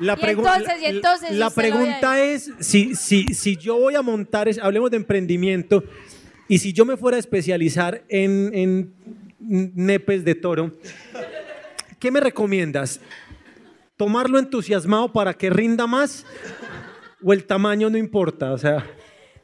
[0.00, 4.48] La, Y entonces, y entonces, la pregunta es, si, si, si yo voy a montar,
[4.60, 5.84] hablemos de emprendimiento,
[6.48, 8.94] y si yo me fuera a especializar en, en
[9.38, 10.72] nepes de toro,
[12.00, 13.00] ¿qué me recomiendas?
[13.96, 16.26] ¿Tomarlo entusiasmado para que rinda más?
[17.22, 18.52] ¿O el tamaño no importa?
[18.52, 18.84] O sea,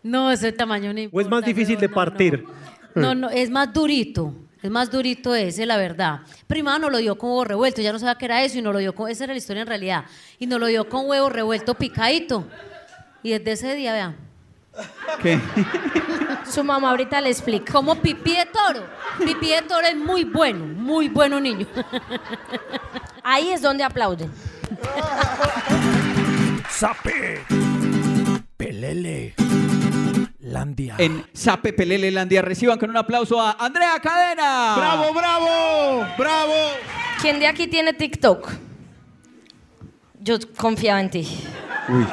[0.03, 2.45] No, ese tamaño no ¿o es más difícil de no, partir?
[2.97, 4.35] No, no, no, es más durito.
[4.63, 6.21] Es más durito ese, la verdad.
[6.47, 8.73] Primero nos lo dio con huevo revuelto, ya no sabía qué era eso y nos
[8.73, 10.05] lo dio con, esa era la historia en realidad.
[10.39, 12.47] Y nos lo dio con huevo revuelto picadito.
[13.23, 14.17] Y desde ese día, vean,
[15.23, 15.39] ¿Qué?
[16.51, 17.73] Su mamá ahorita le explica.
[17.73, 18.87] como pipí de toro.
[19.19, 21.67] Pipí de toro es muy bueno, muy bueno niño.
[23.23, 24.31] Ahí es donde aplauden.
[26.71, 27.45] Sape.
[28.57, 29.35] Pelele.
[30.49, 30.97] Landia.
[30.99, 34.75] En Sape Pelele Landia reciban con un aplauso a Andrea Cadena.
[34.77, 36.07] ¡Bravo, bravo!
[36.17, 36.55] ¡Bravo!
[37.21, 38.51] ¿Quién de aquí tiene TikTok?
[40.21, 41.29] Yo confiaba en ti.
[41.89, 42.07] Uy,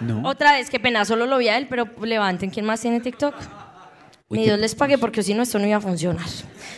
[0.00, 0.28] no.
[0.28, 3.34] Otra vez, qué pena, solo lo vi a él, pero levanten, ¿quién más tiene TikTok?
[4.28, 6.26] Ni Dios les pague porque si no esto no iba a funcionar.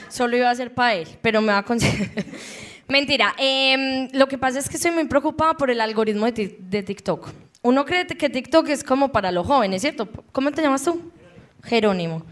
[0.09, 2.11] Solo iba a ser para él, pero me va a conseguir.
[2.89, 7.29] Mentira, em, lo que pasa es que estoy muy preocupada por el algoritmo de TikTok.
[7.63, 10.09] Uno cree que TikTok es como para los jóvenes, ¿cierto?
[10.33, 11.13] ¿Cómo te llamas tú?
[11.65, 12.23] Jerónimo.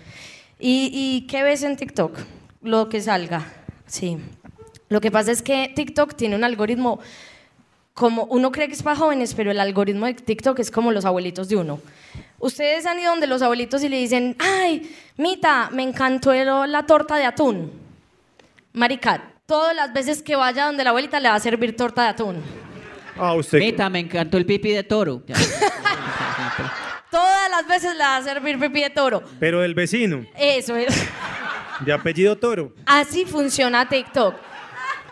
[0.58, 2.16] ¿Y, y qué ves en TikTok?
[2.62, 3.44] Lo que salga.
[3.86, 4.18] Sí.
[4.88, 7.00] Lo que pasa es que TikTok tiene un algoritmo
[7.96, 11.06] como uno cree que es para jóvenes, pero el algoritmo de TikTok es como los
[11.06, 11.80] abuelitos de uno.
[12.38, 17.16] Ustedes han ido donde los abuelitos y le dicen, ay, Mita, me encantó la torta
[17.16, 17.72] de atún.
[18.74, 22.08] Marica, todas las veces que vaya donde la abuelita le va a servir torta de
[22.08, 22.36] atún.
[23.18, 23.58] Ah, usted.
[23.58, 25.22] Meta, me encantó el pipi de toro.
[25.26, 25.36] Ya.
[27.10, 29.22] Todas las veces le va a servir pipí de toro.
[29.40, 30.88] Pero el vecino, Eso es.
[31.80, 32.72] de apellido Toro.
[32.84, 34.34] Así funciona TikTok.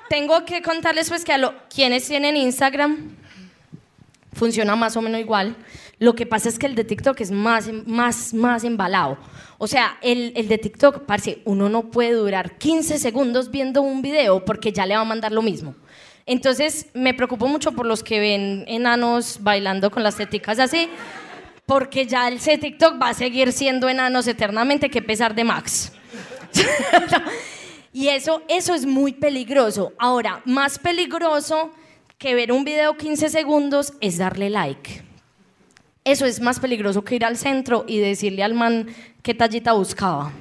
[0.08, 3.16] Tengo que contarles pues que a lo, quienes tienen Instagram
[4.34, 5.56] funciona más o menos igual.
[5.98, 9.16] Lo que pasa es que el de TikTok es más, más, más embalado.
[9.58, 14.02] O sea, el, el de TikTok, parce, uno no puede durar 15 segundos viendo un
[14.02, 15.74] video porque ya le va a mandar lo mismo.
[16.26, 20.88] Entonces, me preocupo mucho por los que ven enanos bailando con las teticas así,
[21.66, 25.92] porque ya el de TikTok va a seguir siendo enanos eternamente, que pesar de Max.
[27.94, 29.92] Y eso, eso es muy peligroso.
[29.98, 31.70] Ahora, más peligroso
[32.18, 35.04] que ver un video 15 segundos es darle like.
[36.02, 38.88] Eso es más peligroso que ir al centro y decirle al man
[39.22, 40.32] qué tallita buscaba.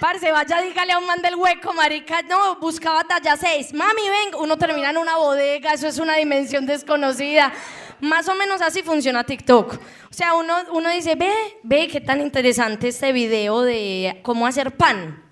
[0.00, 2.22] Parce, vaya, dígale a un man del hueco, marica.
[2.22, 3.74] No, buscaba talla 6.
[3.74, 7.52] Mami, ven, uno termina en una bodega, eso es una dimensión desconocida.
[8.00, 9.74] Más o menos así funciona TikTok.
[9.74, 11.30] O sea, uno, uno dice, ve,
[11.62, 15.22] ve, qué tan interesante este video de cómo hacer pan.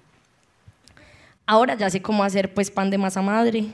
[1.47, 3.65] Ahora ya sé cómo hacer, pues, pan de masa madre.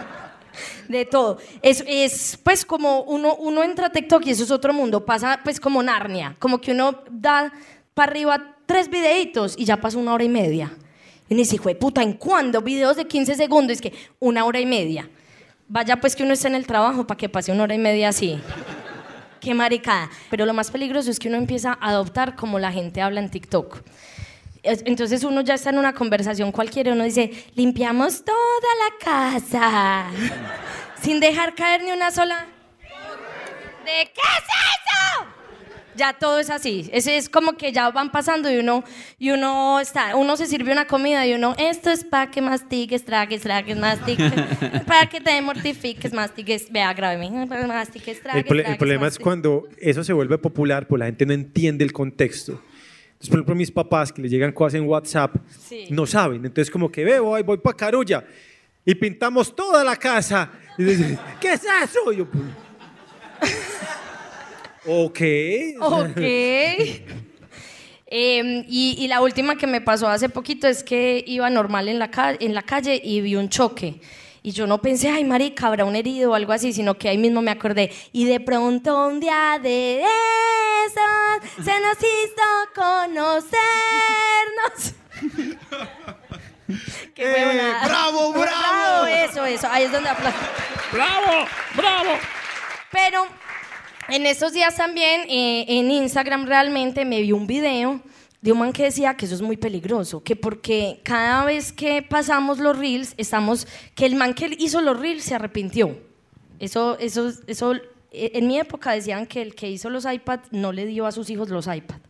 [0.88, 1.38] de todo.
[1.62, 5.06] Es, es pues como uno, uno entra a TikTok y eso es otro mundo.
[5.06, 6.36] Pasa pues como Narnia.
[6.38, 7.52] Como que uno da
[7.94, 10.70] para arriba tres videitos y ya pasa una hora y media.
[11.28, 12.60] Y uno dice, hijo de puta, ¿en cuándo?
[12.62, 13.72] Videos de 15 segundos.
[13.76, 15.08] Es que una hora y media.
[15.66, 18.10] Vaya pues que uno esté en el trabajo para que pase una hora y media
[18.10, 18.40] así.
[19.40, 20.10] Qué maricada.
[20.30, 23.30] Pero lo más peligroso es que uno empieza a adoptar como la gente habla en
[23.30, 23.80] TikTok.
[24.62, 28.38] Es- Entonces uno ya está en una conversación cualquiera uno dice, limpiamos toda
[28.84, 30.06] la casa,
[31.02, 32.46] sin dejar caer ni una sola.
[33.84, 35.37] ¿De qué es eso?
[35.98, 36.88] Ya todo es así.
[36.92, 38.84] Ese es como que ya van pasando y uno,
[39.18, 43.04] y uno está, uno se sirve una comida y uno, esto es para que mastiques,
[43.04, 44.32] tragues, tragues, mastiques,
[44.86, 49.24] para que te mortifiques, mastiques, vea, grábeme, mastiques, El, tragues, el tragues, problema es mastiques.
[49.24, 52.52] cuando eso se vuelve popular, pues la gente no entiende el contexto.
[52.52, 55.34] Entonces, por ejemplo, mis papás que les llegan cosas en WhatsApp
[55.66, 55.86] Sí.
[55.90, 56.44] no saben.
[56.44, 58.24] Entonces, como que veo, voy, voy para Carulla
[58.84, 60.48] y pintamos toda la casa.
[60.78, 62.12] Y dicen, ¿qué es eso?
[62.12, 62.44] Y yo, pues,
[64.88, 65.20] ok.
[65.80, 66.20] Ok.
[68.10, 71.98] Em, y, y la última que me pasó hace poquito es que iba normal en
[71.98, 74.00] la, ca- en la calle y vi un choque.
[74.42, 77.18] Y yo no pensé, ay, marica, habrá un herido o algo así, sino que ahí
[77.18, 77.92] mismo me acordé.
[78.14, 80.00] Y de pronto un día de
[80.86, 83.52] esos se nos hizo conocernos.
[87.14, 87.86] Qué huevonada.
[87.88, 89.06] bravo, bravo.
[89.06, 89.68] Eso, eso.
[89.70, 90.34] Ahí es donde aplaudo.
[90.92, 91.46] ¡Bravo!
[91.74, 92.10] ¡Bravo!
[92.90, 93.26] Pero
[94.08, 98.00] en estos días también eh, en Instagram realmente me vi un video
[98.40, 102.02] de un man que decía que eso es muy peligroso, que porque cada vez que
[102.02, 105.98] pasamos los reels, estamos, que el man que hizo los reels se arrepintió.
[106.60, 110.72] Eso, eso, eso, eh, en mi época decían que el que hizo los iPads no
[110.72, 112.02] le dio a sus hijos los iPads.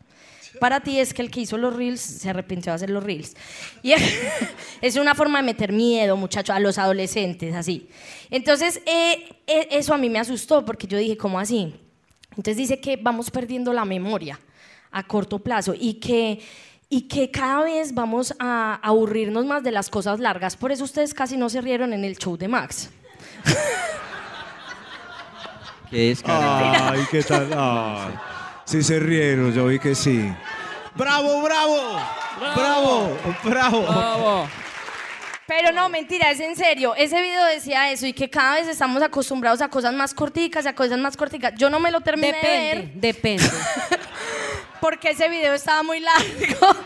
[0.61, 3.35] Para ti es que el que hizo los reels se arrepintió de hacer los reels.
[3.83, 3.93] Y
[4.81, 7.89] es una forma de meter miedo, muchachos, a los adolescentes, así.
[8.31, 11.75] Entonces, eh, eh, eso a mí me asustó porque yo dije, ¿cómo así?
[12.31, 14.39] Entonces dice que vamos perdiendo la memoria
[14.91, 16.41] a corto plazo y que,
[16.89, 20.57] y que cada vez vamos a aburrirnos más de las cosas largas.
[20.57, 22.91] Por eso ustedes casi no se rieron en el show de Max.
[25.91, 26.17] ¿Qué?
[26.25, 27.51] Ay, ¿qué tal?
[27.57, 28.15] Ay.
[28.65, 30.31] Sí se rieron, yo vi que sí.
[30.95, 31.99] ¡Bravo, bravo!
[32.55, 33.83] Bravo, bravo.
[33.83, 34.49] Bravo.
[35.49, 36.95] Pero no, mentira, es en serio.
[36.95, 40.75] Ese video decía eso y que cada vez estamos acostumbrados a cosas más corticas, a
[40.75, 41.55] cosas más corticas.
[41.57, 43.45] Yo no me lo terminé de Depende, ver depende.
[44.83, 46.27] porque ese video estaba muy largo.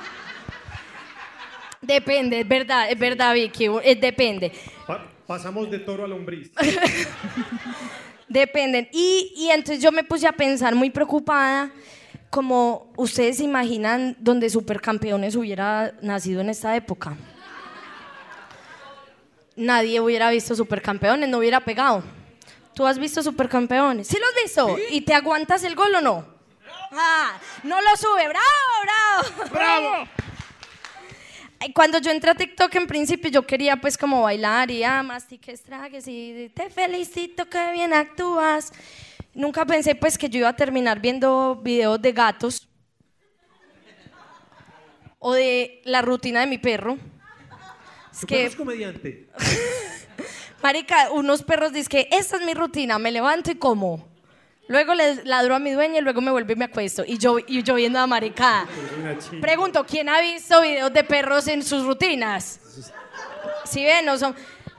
[1.83, 4.53] depende, es verdad, es verdad, Vicky, es depende.
[4.87, 6.53] Pa- pasamos de toro a lombriz.
[8.29, 8.88] Dependen.
[8.92, 11.70] Y, y entonces yo me puse a pensar muy preocupada,
[12.31, 17.16] como ustedes se imaginan donde Supercampeones hubiera nacido en esta época.
[19.57, 22.03] Nadie hubiera visto Supercampeones, no hubiera pegado.
[22.75, 24.09] ¿Tú has visto Supercampeones?
[24.09, 24.77] ¿Sí lo has visto?
[24.91, 26.25] ¿Y te aguantas el gol o no?
[26.93, 28.29] Ah, no lo sube.
[28.29, 28.45] ¡Bravo,
[28.83, 29.51] bravo!
[29.51, 30.09] Bravo.
[31.75, 35.62] Cuando yo entré a TikTok en principio yo quería pues como bailar y ah, mastiques,
[35.62, 38.73] tragues y te felicito que bien actúas.
[39.35, 42.69] Nunca pensé pues que yo iba a terminar viendo videos de gatos
[45.19, 46.99] o de la rutina de mi perro.
[48.12, 49.27] Es ¿Tu que, es comediante?
[50.62, 54.12] marica, unos perros dicen que esta es mi rutina, me levanto y como.
[54.68, 57.05] Luego le ladro a mi dueña y luego me vuelvo y me acuesto.
[57.07, 58.66] Y yo, y yo viendo a maricada.
[59.40, 62.61] Pregunto, ¿quién ha visto videos de perros en sus rutinas?
[63.64, 64.35] Si ven, no son...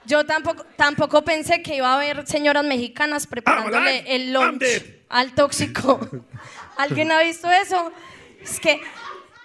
[0.06, 4.64] Yo tampoco, tampoco pensé que iba a haber señoras mexicanas preparándole el lunch
[5.08, 6.10] al tóxico.
[6.78, 7.92] ¿Alguien ha visto eso?
[8.42, 8.82] Es que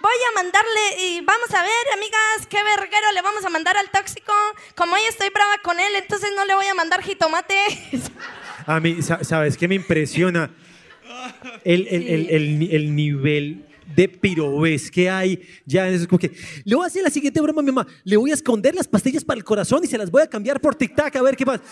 [0.01, 3.89] voy a mandarle y vamos a ver, amigas, qué verguero le vamos a mandar al
[3.91, 4.33] tóxico.
[4.75, 7.55] Como hoy estoy brava con él, entonces no le voy a mandar jitomate.
[8.65, 10.49] A mí, sa- ¿sabes qué me impresiona?
[11.63, 15.87] El, el, el, el ni- el nivel de pirobés que hay ya.
[15.89, 16.19] Es como
[16.63, 17.87] le voy a hacer la siguiente broma mi mamá.
[18.03, 20.61] Le voy a esconder las pastillas para el corazón y se las voy a cambiar
[20.61, 21.63] por tic-tac a ver qué pasa.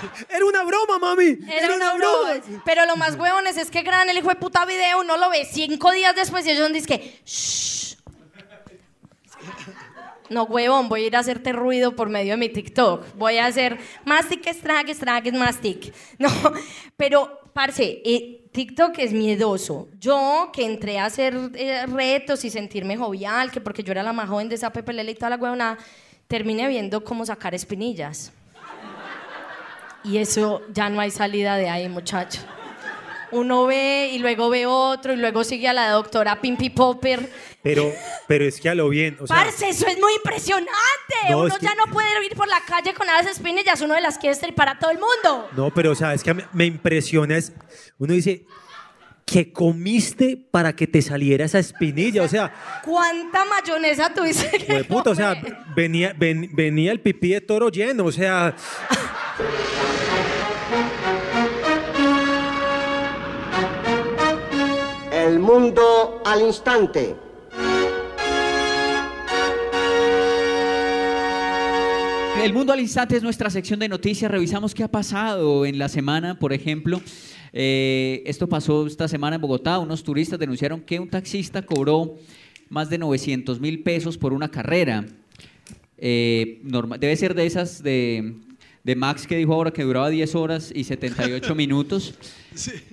[0.28, 1.38] Era una broma, mami.
[1.50, 2.34] Era una broma.
[2.64, 5.46] Pero lo más huevones es que gran el hijo de puta video, uno lo ve
[5.50, 7.96] cinco días después y ellos dicen que, "Shh".
[10.28, 13.04] No, huevón, voy a ir a hacerte ruido por medio de mi TikTok.
[13.16, 15.92] Voy a hacer mastic, estrague, estrague, mastic.
[16.18, 16.28] No,
[16.96, 19.88] pero, parce, eh, TikTok es miedoso.
[19.98, 24.12] Yo, que entré a hacer eh, retos y sentirme jovial, que porque yo era la
[24.12, 25.76] más joven de esa pepelele y toda la huevona,
[26.28, 28.32] terminé viendo cómo sacar espinillas.
[30.04, 32.40] Y eso ya no hay salida de ahí, muchacho.
[33.32, 37.30] Uno ve y luego ve otro y luego sigue a la doctora Pimpi Popper.
[37.62, 37.92] Pero,
[38.26, 40.72] pero es que a lo bien, o sea, Parce, eso es muy impresionante.
[41.30, 43.94] No, uno es que- ya no puede ir por la calle con aves espinillas, uno
[43.94, 45.48] de las quiere para todo el mundo.
[45.56, 47.52] no, pero o sea, es que me, me impresiona es,
[47.98, 48.46] uno dice,
[49.26, 52.22] ¿qué comiste para que te saliera esa espinilla?
[52.24, 52.52] O sea,
[52.84, 55.40] ¿Cuánta mayonesa tuviste que puta, o sea,
[55.76, 58.56] venía, ven- venía el pipí de toro lleno, o sea,
[65.26, 67.14] El mundo al instante.
[72.42, 74.30] El mundo al instante es nuestra sección de noticias.
[74.30, 77.02] Revisamos qué ha pasado en la semana, por ejemplo.
[77.52, 79.78] eh, esto pasó esta semana en Bogotá.
[79.78, 82.16] Unos turistas denunciaron que un taxista cobró
[82.70, 85.04] más de 900 mil pesos por una carrera.
[85.98, 86.62] Eh,
[86.98, 88.36] debe ser de esas de,
[88.84, 92.14] de Max que dijo ahora que duraba 10 horas y 78 minutos.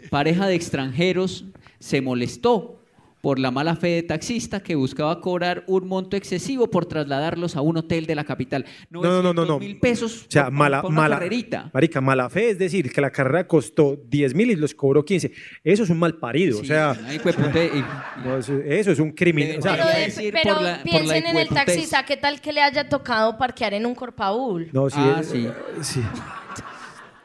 [0.09, 1.45] Pareja de extranjeros
[1.79, 2.73] se molestó
[3.19, 7.61] por la mala fe de taxista que buscaba cobrar un monto excesivo por trasladarlos a
[7.61, 8.63] un hotel de la capital.
[8.91, 9.59] no, no, no, no, no.
[9.59, 11.69] mil pesos O sea, por- mala, por una mala, carrerita.
[11.73, 15.31] marica, mala fe, es decir, que la carrera costó 10 mil y los cobró 15.
[15.63, 17.83] Eso es un mal parido, o sea, ay, hijueputa, y-
[18.23, 19.57] no, eso, eso es un crimen.
[19.57, 22.39] O sea, Pero, decir pero por la- por la piensen en el taxista, ¿qué tal
[22.39, 24.69] que le haya tocado parquear en un corpaúl?
[24.71, 25.47] no, sí, Ah, es- sí.
[25.81, 26.01] sí.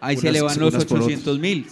[0.03, 1.67] Ahí se le van los unas por 800 mil.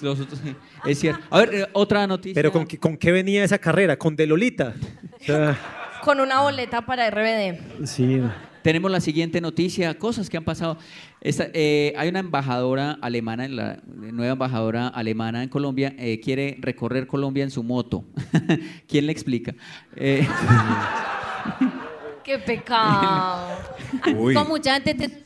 [0.86, 1.20] Es cierto.
[1.30, 2.34] A ver, eh, otra noticia.
[2.34, 3.98] Pero ¿con, qué- ¿con qué venía esa carrera?
[3.98, 4.74] ¿Con De Lolita?
[5.20, 5.58] O sea,
[6.04, 7.84] Con una boleta para RBD.
[7.86, 8.22] sí.
[8.62, 10.76] Tenemos la siguiente noticia, cosas que han pasado.
[11.22, 17.06] Esta, eh, hay una embajadora alemana, la nueva embajadora alemana en Colombia, eh, quiere recorrer
[17.06, 18.04] Colombia en su moto.
[18.86, 19.54] ¿Quién le explica?
[19.96, 20.28] Eh,
[22.24, 23.48] Qué pecado.
[24.14, 24.34] Uy.
[24.34, 25.24] Con mucha gente te-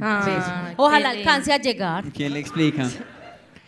[0.00, 2.04] Ah, Ojalá alcance a llegar.
[2.14, 2.88] ¿Quién le explica?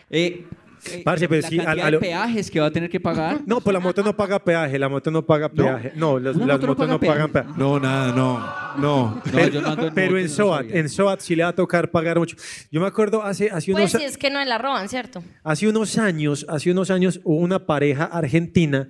[0.09, 0.45] Eh,
[0.91, 3.39] eh, Parce, pero la sí, cantidad de peajes que va a tener que pagar.
[3.45, 5.93] No, pues la moto no paga peaje, la moto no paga peaje.
[5.95, 7.49] No, las, ¿Una las moto no motos no paga pagan peaje.
[7.57, 8.63] No, nada, no.
[8.81, 9.21] No.
[9.31, 10.79] No, yo no ando en Pero moto, en no SOAT, sabía.
[10.81, 12.35] en SOAT sí le va a tocar pagar mucho.
[12.69, 15.23] Yo me acuerdo hace, hace, Pues unos, si es que no la roban, ¿cierto?
[15.43, 18.89] hace unos años, hace unos años hubo una pareja argentina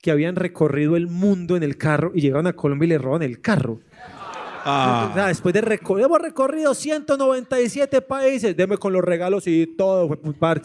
[0.00, 3.22] que habían recorrido el mundo en el carro y llegaron a Colombia y le roban
[3.22, 3.80] el carro.
[4.66, 5.10] O Ah.
[5.14, 10.08] sea, después de recorrer, hemos recorrido 197 países, deme con los regalos y todo.
[10.08, 10.62] fue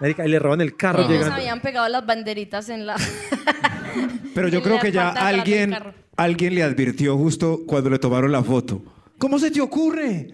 [0.00, 1.34] Y le roban el carro Ellos llegando.
[1.34, 2.96] habían pegado las banderitas en la...
[4.34, 5.74] Pero yo creo que ya alguien,
[6.16, 8.82] alguien le advirtió justo cuando le tomaron la foto.
[9.18, 10.30] ¿Cómo se te ocurre?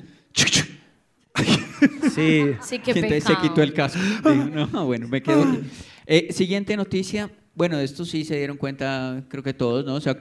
[2.15, 2.55] Sí.
[2.63, 3.99] Sí, Que entonces se quitó el casco.
[4.01, 5.61] Dijo, no, bueno, me quedo aquí.
[6.07, 7.31] Eh, siguiente noticia.
[7.55, 9.95] Bueno, de esto sí se dieron cuenta, creo que todos, ¿no?
[9.95, 10.17] O sea,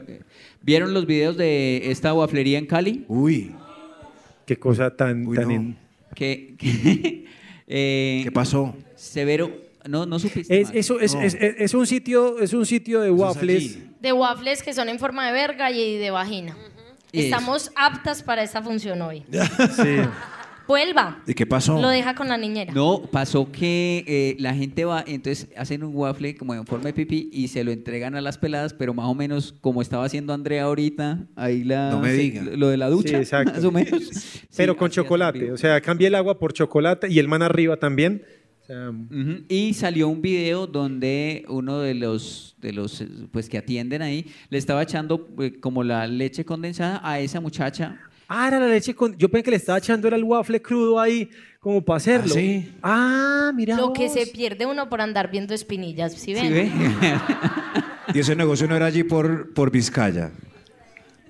[0.62, 3.06] ¿vieron los videos de esta waflería en Cali?
[3.08, 3.56] Uy,
[4.46, 5.26] Qué cosa tan...
[5.26, 5.76] Uy, tan no.
[7.68, 8.76] eh, ¿qué pasó?
[8.96, 9.52] Severo,
[9.88, 10.62] no, no supiste.
[10.62, 11.22] Es, eso, es, No.
[11.22, 13.80] es, es- es un sitio, es un sitio de waffles.
[14.02, 16.56] De waffles que son en forma de verga y de vagina.
[17.12, 19.24] Estamos aptas para esta función hoy.
[19.32, 19.98] Sí.
[20.68, 21.22] Vuelva.
[21.28, 21.82] ¿Y qué pasó?
[21.82, 22.74] Lo deja con la niñera.
[22.74, 26.94] No, pasó que eh, la gente va, entonces hacen un waffle como en forma de
[26.94, 30.34] pipí y se lo entregan a las peladas, pero más o menos como estaba haciendo
[30.34, 32.44] Andrea ahorita, ahí la, No me diga.
[32.44, 33.54] lo de la ducha, Sí, exacto.
[33.54, 34.02] más o menos.
[34.56, 35.52] Pero Sí, con chocolate.
[35.52, 38.24] O sea, cambia el agua por chocolate y el man arriba también.
[38.62, 43.50] O sea, Ujú, Y salió un video donde uno de los, de los eh, pues
[43.50, 48.00] que atienden ahí le estaba echando eh, como la leche condensada a esa muchacha.
[48.28, 49.18] Ah, era la leche con...
[49.18, 52.34] Yo pensé que le estaba echando era el waffle crudo ahí como para hacerlo.
[52.34, 52.72] ¿Ah, sí?
[52.82, 56.14] Ah, mira Lo que se pierde uno por andar viendo espinillas.
[56.14, 56.48] ¿Sí ven?
[56.48, 56.72] ¿Sí ve?
[58.14, 60.32] Y ese negocio no era allí por, por Vizcaya.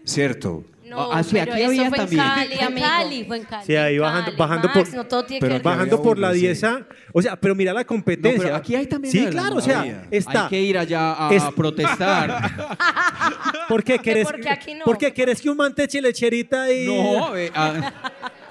[0.04, 0.66] ¿Cierto?
[0.94, 2.22] No, Ah, sí, pero aquí eso había fue también.
[2.22, 2.88] en Cali, Fue en amigo.
[2.88, 3.66] Cali, fue en Cali.
[3.66, 4.94] Sí, ahí bajando, Cali, bajando Max, por...
[4.98, 6.42] no todo tiene pero que ver Bajando por la uno, sí.
[6.42, 6.64] 10
[7.14, 8.38] O sea, pero mira la competencia.
[8.38, 10.08] No, pero aquí hay también Sí, claro, no o sea, había.
[10.12, 10.44] está.
[10.44, 12.68] Hay que ir allá a, Es- a protestar.
[13.68, 14.86] ¿Por qué querés, porque aquí no.
[14.86, 17.92] ¿Por qué querés que un man te eche lecherita y no, eh, a,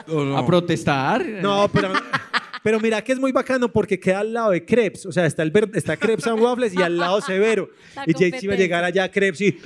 [0.37, 1.25] a protestar.
[1.25, 1.93] No, pero
[2.63, 5.43] pero mira que es muy bacano porque queda al lado de Crepes, o sea, está
[5.43, 7.71] el está Crepes and Waffles y al lado Severo.
[7.97, 9.59] La y Jake iba a llegar allá a Crepes y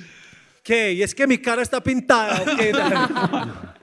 [0.67, 0.93] ¿qué?
[0.93, 2.45] ¿Y es que mi cara está pintada?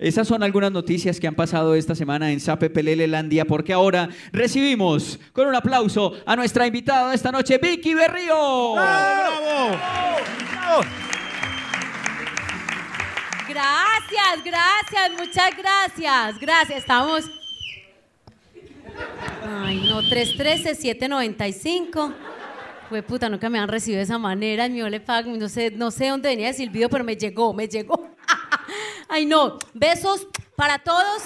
[0.00, 4.08] Esas son algunas noticias que han pasado esta semana en Sape Pelele Landia, porque ahora
[4.32, 8.74] recibimos con un aplauso a nuestra invitada de esta noche, Vicky Berrío.
[13.48, 16.40] Gracias, gracias, muchas gracias.
[16.40, 17.30] Gracias, estamos.
[19.46, 22.33] Ay, no, 313-795.
[22.94, 24.68] Fue puta, nunca me han recibido de esa manera.
[24.68, 25.02] Mi ole
[25.36, 28.08] no sé, no sé dónde venía ese silbido, pero me llegó, me llegó.
[29.08, 29.58] Ay, no.
[29.72, 31.24] Besos para todos.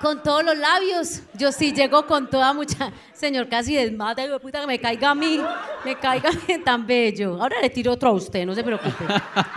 [0.00, 1.20] Con todos los labios.
[1.34, 2.94] Yo sí llego con toda mucha.
[3.12, 5.38] Señor, casi desmata, de puta, que me caiga a mí.
[5.84, 6.30] Me caiga
[6.64, 7.36] tan bello.
[7.38, 9.04] Ahora le tiro otro a usted, no se preocupe.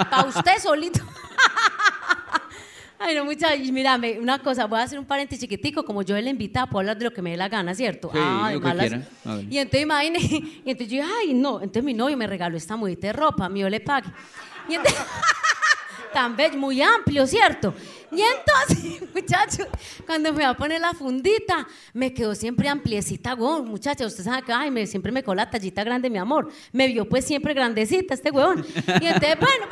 [0.10, 1.00] Para usted solito.
[3.02, 3.56] Ay, no, mucha.
[3.56, 5.84] y Mírame, una cosa, voy a hacer un paréntesis chiquitico.
[5.86, 8.12] Como yo le invitaba, puedo hablar de lo que me dé la gana, ¿cierto?
[8.14, 8.88] Ah, Sí, de lo que malas.
[8.88, 9.08] quiera.
[9.26, 9.48] Hágale.
[9.50, 11.62] Y entonces imagínate, y entonces yo dije, ay, no.
[11.62, 14.10] Entonces mi novio me regaló esta mudita de ropa, mi yo le pague.
[14.68, 15.00] Y entonces,
[16.14, 17.74] tan bello, muy amplio, ¿cierto?
[18.12, 19.68] Y entonces, muchachos,
[20.06, 23.70] cuando me va a poner la fundita, me quedó siempre ampliecita, huevón.
[23.70, 26.52] Muchachos, usted sabe que ay, me, siempre me coló la tallita grande, mi amor.
[26.74, 28.66] Me vio pues siempre grandecita este huevón.
[29.00, 29.66] Y entonces, bueno,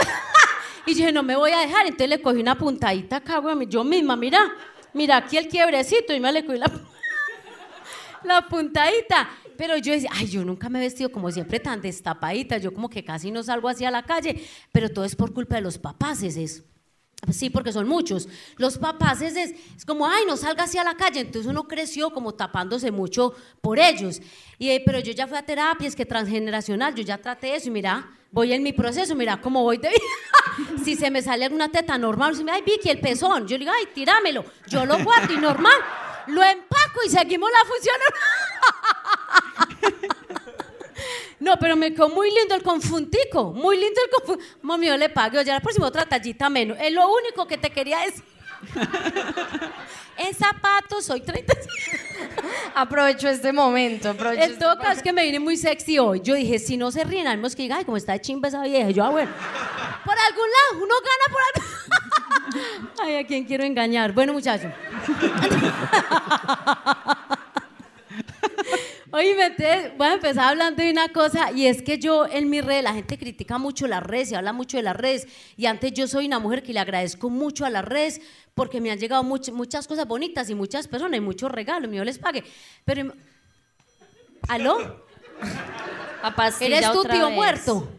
[0.87, 1.85] y dije, no me voy a dejar.
[1.85, 3.69] Entonces le cogí una puntadita acá, huevón.
[3.69, 4.39] Yo misma, mira,
[4.93, 6.71] mira aquí el quiebrecito y me le cogí la
[8.23, 9.29] la puntadita.
[9.57, 12.57] Pero yo decía, ay, yo nunca me he vestido como siempre tan destapadita.
[12.57, 14.41] Yo como que casi no salgo así a la calle.
[14.71, 16.63] Pero todo es por culpa de los papás, es eso.
[17.31, 18.29] Sí, porque son muchos.
[18.57, 21.21] Los papás es, es, como, ay, no salga así a la calle.
[21.21, 24.21] Entonces uno creció como tapándose mucho por ellos.
[24.59, 27.67] Y, eh, pero yo ya fui a terapia, es que transgeneracional, yo ya traté eso
[27.67, 29.99] y mira, voy en mi proceso, mira cómo voy de vida.
[30.83, 33.47] si se me sale alguna teta normal, si me ay, Vicky, el pezón.
[33.47, 34.45] Yo le digo, ay, tíramelo.
[34.67, 35.75] Yo lo guardo y normal.
[36.27, 37.95] Lo empaco y seguimos la función.
[41.39, 44.49] No, pero me quedó muy lindo el confuntico, muy lindo el confuntico.
[44.61, 46.77] Mami, yo le pago, ya la próxima otra tallita menos.
[46.79, 48.23] Es lo único que te quería decir.
[50.17, 51.53] en zapatos soy 30.
[52.75, 54.09] Aprovecho este momento.
[54.09, 56.21] Aprovecho En este todo caso es que me vine muy sexy hoy.
[56.21, 58.47] Yo dije, si no se ríen, al menos que diga, ay, como está de chimba
[58.47, 58.89] esa vieja.
[58.89, 59.31] Yo, ah, bueno.
[60.05, 61.67] Por algún lado, uno gana por algún
[63.03, 64.13] Ay, ¿a quién quiero engañar?
[64.13, 64.71] Bueno, muchachos.
[69.17, 72.61] Oye, entonces voy a empezar hablando de una cosa y es que yo en mi
[72.61, 75.91] red, la gente critica mucho las redes y habla mucho de las redes y antes
[75.93, 78.21] yo soy una mujer que le agradezco mucho a las redes
[78.53, 82.03] porque me han llegado much- muchas cosas bonitas y muchas personas y muchos regalos, yo
[82.03, 82.43] les pague.
[82.85, 83.11] Pero,
[84.47, 85.03] ¿aló?
[86.21, 87.35] Papacilla ¿Eres tu tío vez.
[87.35, 87.89] muerto?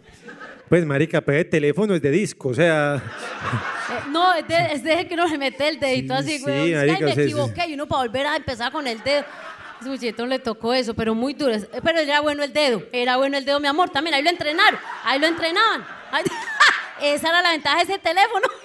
[0.68, 2.96] Pues, marica, pero el teléfono es de disco, o sea...
[3.90, 6.42] Eh, no, es de, es de que no le mete el dedito Sí, así, sí,
[6.44, 6.74] güey.
[6.74, 7.20] marica, Ay, me o sea, sí.
[7.22, 9.24] equivoqué y uno para volver a empezar con el dedo.
[9.80, 11.54] Ese muchachito le tocó eso, pero muy duro.
[11.54, 13.90] Eh, Pero era bueno el dedo, era bueno el dedo, mi amor.
[13.90, 15.86] También ahí lo entrenaron, ahí lo entrenaban.
[16.10, 16.24] Ay,
[17.02, 18.48] esa era la ventaja de ese teléfono.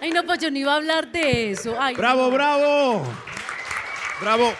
[0.00, 1.76] Ay, no, pues yo no iba a hablar de eso.
[1.80, 2.30] Ay, ¡Bravo, no.
[2.30, 3.06] bravo!
[4.20, 4.52] Bravo.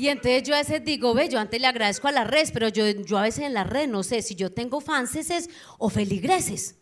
[0.00, 2.68] Y entonces yo a veces digo, ve, yo antes le agradezco a la red, pero
[2.68, 6.76] yo, yo a veces en la red no sé si yo tengo fanses o feligreses.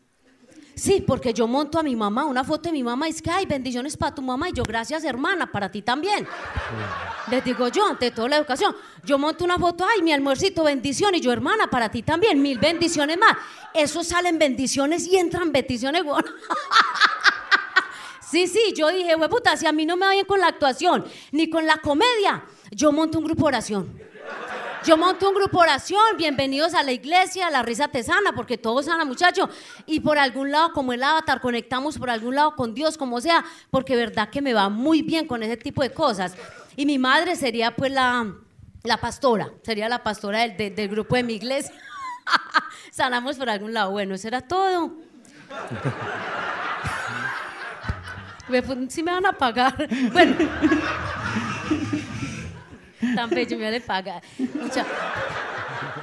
[0.77, 3.29] Sí, porque yo monto a mi mamá una foto de mi mamá y es que,
[3.29, 4.51] ay, bendiciones para tu mamá.
[4.51, 6.29] Y yo, gracias, hermana, para ti también.
[7.29, 8.77] Les digo yo, ante toda la educación.
[9.03, 11.13] Yo monto una foto, ay, mi almuercito, bendición.
[11.17, 13.37] Y yo, hermana, para ti también, mil bendiciones más.
[13.75, 16.05] Eso salen bendiciones y entran bendiciones.
[16.05, 16.25] weón.
[18.31, 20.49] Sí, sí, yo dije, güey, puta, si a mí no me va bien con la
[20.49, 21.03] actuación,
[21.33, 24.09] ni con la comedia, yo monto un grupo de oración.
[24.85, 28.85] Yo monto un grupo de oración, bienvenidos a la iglesia, la risa tesana, porque todos
[28.87, 29.49] sana, muchachos.
[29.87, 33.45] Y por algún lado, como el avatar, conectamos por algún lado con Dios, como sea,
[33.71, 36.35] porque verdad que me va muy bien con ese tipo de cosas.
[36.77, 38.33] Y mi madre sería pues la,
[38.85, 41.75] la pastora, sería la pastora del, del- grupo de mi iglesia.
[42.93, 43.91] Sanamos por algún lado.
[43.91, 44.93] Bueno, eso era todo.
[48.89, 49.77] Sí me van a pagar.
[50.11, 50.35] Bueno.
[53.19, 54.23] Tan bello me van a pagar.
[54.55, 54.87] Mucha-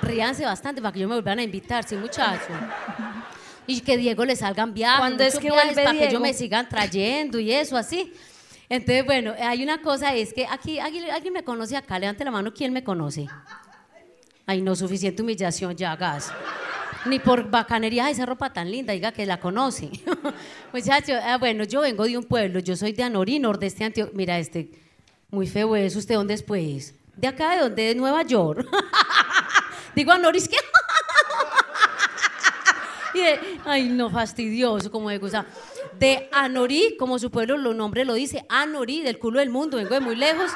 [0.02, 2.50] Ríanse bastante para que yo me vuelvan a invitar, sí, muchachos.
[3.66, 5.00] Y que Diego le salgan viajes.
[5.00, 8.12] ¿Cuándo es que vuelve Para que yo me sigan trayendo y eso, así.
[8.68, 11.98] Entonces, bueno, hay una cosa, es que aquí, ¿alguien, alguien me conoce acá?
[12.00, 13.28] Levante la mano, ¿quién me conoce?
[14.46, 16.34] Ay, no, suficiente humillación, ya, gas.
[17.06, 19.90] Ni por bacanería esa ropa tan linda, diga que la conoce.
[20.74, 24.14] Muchachos, ah, bueno, yo vengo de un pueblo, yo soy de Anorí, nordeste de Antioquia.
[24.18, 24.70] Mira, este,
[25.30, 25.96] muy feo es.
[25.96, 26.94] ¿Usted dónde es, pues?
[27.18, 27.84] De acá, ¿de dónde?
[27.84, 28.68] De Nueva York.
[29.96, 30.58] Digo Anorí, es que...
[33.66, 35.46] Ay, no, fastidioso, como me gusta.
[35.98, 39.94] De Anorí, como su pueblo lo nombre lo dice, Anorí, del culo del mundo, vengo
[39.94, 40.52] de muy lejos.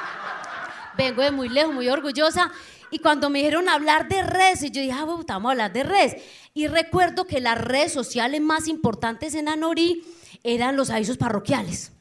[0.96, 2.52] Vengo de muy lejos, muy orgullosa.
[2.90, 5.84] Y cuando me dijeron hablar de redes, yo dije, ah, bueno, vamos a hablar de
[5.84, 6.16] redes.
[6.52, 10.02] Y recuerdo que las redes sociales más importantes en Anorí
[10.42, 11.92] eran los avisos parroquiales.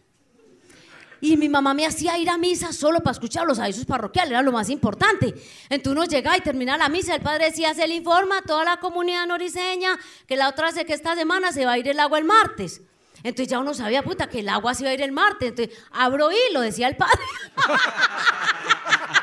[1.22, 4.42] Y mi mamá me hacía ir a misa solo para escuchar los avisos parroquiales, era
[4.42, 5.34] lo más importante.
[5.70, 8.64] Entonces uno llegaba y terminaba la misa, el padre decía, se le informa a toda
[8.64, 9.98] la comunidad noriseña
[10.28, 12.82] que la otra que esta semana se va a ir el agua el martes.
[13.24, 15.50] Entonces ya uno sabía, puta, que el agua se iba a ir el martes.
[15.50, 17.22] Entonces, abro hilo, decía el padre.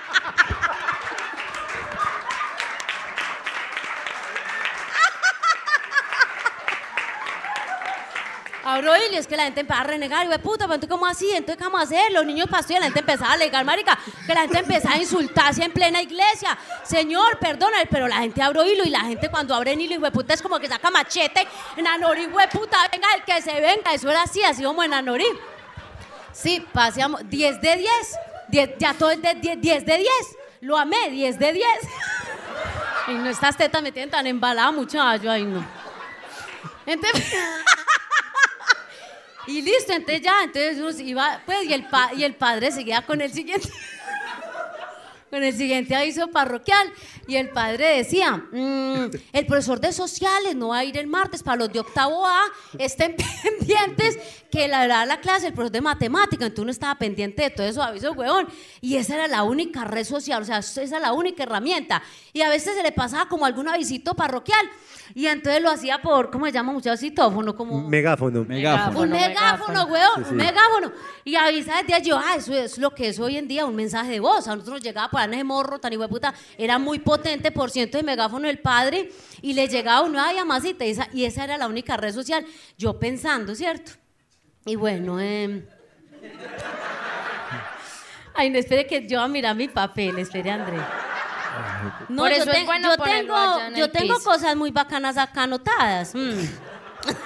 [8.68, 10.26] Abro y es que la gente empezaba a renegar.
[10.26, 11.30] Y yo, puta, pero entonces, ¿cómo así?
[11.30, 12.10] Entonces, ¿qué vamos a hacer?
[12.10, 13.96] Los niños pastores, la gente empezaba a alegar, marica,
[14.26, 16.58] que la gente empezaba a insultarse en plena iglesia.
[16.82, 20.34] Señor, perdona, pero la gente abrió hilo y la gente cuando abre hilo, y puta,
[20.34, 21.46] es como que saca machete.
[21.76, 23.94] En Anorí, puta, venga, el que se venga.
[23.94, 25.26] Eso era así, así como en Anorí.
[26.32, 27.90] Sí, paseamos 10 de 10.
[28.48, 30.08] 10 ya todo es de 10, 10 de 10.
[30.62, 31.66] Lo amé, 10 de 10.
[33.08, 35.30] Y no, estas tetas me tienen tan embalada, muchacho.
[35.30, 35.64] Ay, no.
[36.84, 37.32] Entonces,
[39.46, 43.02] y listo, entonces ya, entonces uno iba, pues, y el, pa- y el padre seguía
[43.02, 43.68] con el siguiente.
[45.28, 46.88] Con el siguiente aviso parroquial.
[47.26, 51.42] Y el padre decía, "Mm, el profesor de sociales no va a ir el martes
[51.42, 52.40] para los de octavo A,
[52.78, 54.18] estén pendientes
[54.52, 57.66] que la verdad la clase el profesor de matemática, entonces uno estaba pendiente de todo
[57.66, 58.46] eso, aviso huevón,
[58.80, 62.42] y esa era la única red social, o sea, esa era la única herramienta, y
[62.42, 64.64] a veces se le pasaba como algún avisito parroquial,
[65.14, 66.96] y entonces lo hacía por, ¿cómo se llama muchacho?
[66.96, 67.88] Citófono, como...
[67.88, 69.02] Megáfono.
[69.02, 70.92] Un megáfono, weón, un megáfono.
[71.24, 74.12] Y avisa desde allí, ah, eso es lo que es hoy en día, un mensaje
[74.12, 74.48] de voz.
[74.48, 77.98] A nosotros nos llegaba por ahí ese morro tan puta, era muy potente por ciento
[77.98, 79.10] de megáfono del padre,
[79.42, 82.44] y le llegaba una llamadita, y esa, y esa era la única red social.
[82.76, 83.92] Yo pensando, ¿cierto?
[84.64, 85.66] Y bueno, eh...
[88.34, 90.76] Ay, no, espere que yo a mirar mi papel, espere, André.
[92.08, 93.36] No, Por yo, es bueno tengo,
[93.76, 94.30] yo tengo piso.
[94.30, 96.14] cosas muy bacanas acá anotadas.
[96.14, 96.40] mm.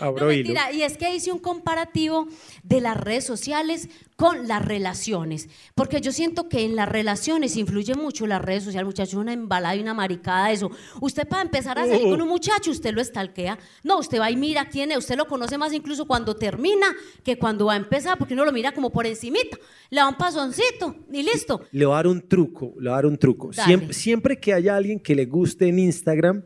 [0.00, 0.44] Abro No, hilo.
[0.54, 2.28] mentira, y es que hice un comparativo
[2.62, 7.94] de las redes sociales con las relaciones, porque yo siento que en las relaciones influye
[7.94, 10.70] mucho las redes sociales, muchachos, una embalada y una maricada, eso.
[11.00, 12.10] Usted para empezar a salir Uh.
[12.10, 15.26] con un muchacho, usted lo estalquea, no, usted va y mira quién es, usted lo
[15.26, 16.86] conoce más incluso cuando termina
[17.22, 19.56] que cuando va a empezar, porque uno lo mira como por encimita,
[19.90, 21.60] le da un pasoncito y listo.
[21.70, 23.50] Le voy a dar un truco, le voy a dar un truco.
[23.90, 26.42] Siempre que haya alguien que le guste en Instagram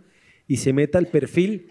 [0.46, 1.70] y se meta al perfil,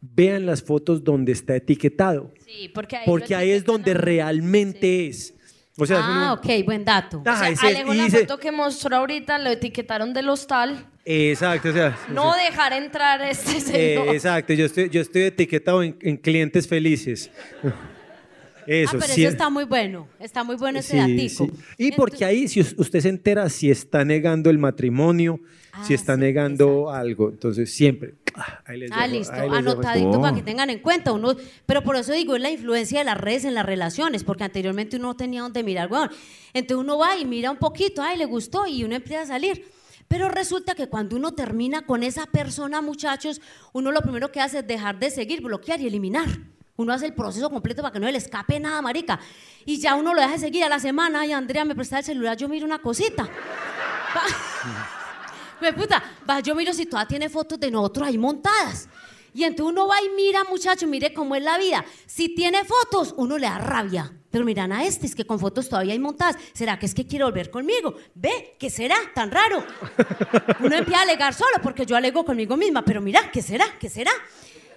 [0.00, 2.32] vean las fotos donde está etiquetado.
[2.46, 5.34] Sí, porque ahí, Porque ahí es donde realmente es.
[5.80, 7.22] O sea, ah, ok, buen dato.
[7.24, 10.86] Ah, O sea, ese- Alejo, la dice- foto que mostró ahorita lo etiquetaron del hostal.
[11.04, 11.96] Exacto, o sea.
[12.12, 13.60] No dejar entrar a este Eh,
[13.96, 14.14] señor.
[14.14, 17.30] exacto, yo estoy, yo estoy etiquetado en, en clientes felices.
[18.66, 21.46] Eso, ah, pero sí- eso está muy bueno, está muy bueno ese sí, datico.
[21.46, 21.52] sí.
[21.78, 25.40] Y porque ahí, si us- usted se entera si está negando el matrimonio,
[25.86, 28.14] si Ah, está negando algo, entonces siempre,
[28.66, 29.56] Ahí les Ah, dejo, listo, ahí les dejo.
[29.56, 30.20] anotadito Oh.
[30.22, 31.12] para que tengan en cuenta.
[31.12, 31.34] Uno,
[31.66, 34.96] pero por eso digo, es la influencia de las redes en las relaciones, porque anteriormente
[34.96, 36.10] uno no tenía dónde mirar, weón.
[36.54, 39.70] Entonces uno va y mira un poquito, ay, le gustó, y uno empieza a salir.
[40.08, 43.40] Pero resulta que cuando uno termina con esa persona, muchachos,
[43.72, 46.26] uno lo primero que hace es dejar de seguir, bloquear y eliminar.
[46.76, 49.18] Uno hace el proceso completo para que no le escape nada, marica.
[49.66, 51.20] Y ya uno lo deja de seguir a la semana.
[51.22, 53.28] Ay, Andrea, me presta el celular, yo miro una cosita.
[55.60, 58.88] Me puta, va, yo miro si todavía tiene fotos de nosotros ahí montadas.
[59.34, 61.84] Y entonces uno va y mira, muchacho, mire cómo es la vida.
[62.06, 64.12] Si tiene fotos, uno le da rabia.
[64.30, 66.36] Pero miran a este, es que con fotos todavía hay montadas.
[66.52, 67.94] ¿Será que es que quiere volver conmigo?
[68.14, 68.96] Ve, ¿qué será?
[69.14, 69.64] Tan raro.
[70.60, 72.84] Uno empieza a alegar solo porque yo alego conmigo misma.
[72.84, 73.64] Pero mira, ¿qué será?
[73.78, 74.10] ¿Qué será?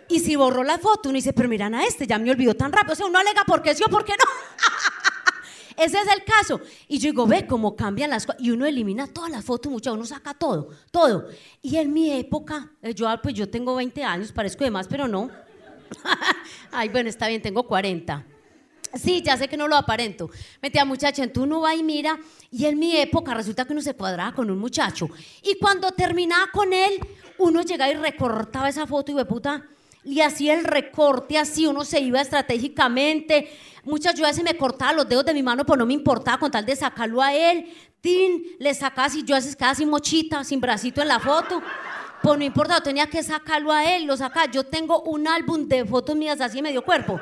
[0.08, 2.72] Y si borró la foto, uno dice, pero miran a este, ya me olvidó tan
[2.72, 2.94] rápido.
[2.94, 4.26] O sea, uno alega porque sí o porque no.
[5.78, 6.60] Ese es el caso.
[6.88, 8.42] Y yo digo, ve cómo cambian las cosas.
[8.42, 11.28] Y uno elimina todas las fotos, muchachos, uno saca todo, todo.
[11.62, 14.88] Y en mi época, eh, yo, ah, pues yo tengo 20 años, parezco de más,
[14.88, 15.30] pero no.
[16.72, 18.26] Ay, bueno, está bien, tengo 40.
[18.94, 20.30] Sí, ya sé que no lo aparento.
[20.62, 22.20] Metía muchacha, entonces uno va y mira,
[22.50, 25.08] y en mi época resulta que uno se cuadraba con un muchacho.
[25.42, 27.00] Y cuando terminaba con él,
[27.38, 29.64] uno llegaba y recortaba esa foto y de puta,
[30.04, 33.50] y hacía el recorte así, uno se iba estratégicamente.
[33.84, 36.66] Muchas yo me cortaba los dedos de mi mano, pues no me importaba con tal
[36.66, 37.66] de sacarlo a él.
[38.02, 41.62] Tin, le sacaba así, yo a veces quedaba sin mochita, sin bracito en la foto.
[42.22, 44.52] Pues no importa, tenía que sacarlo a él, lo sacaba.
[44.52, 47.20] Yo tengo un álbum de fotos mías así medio cuerpo,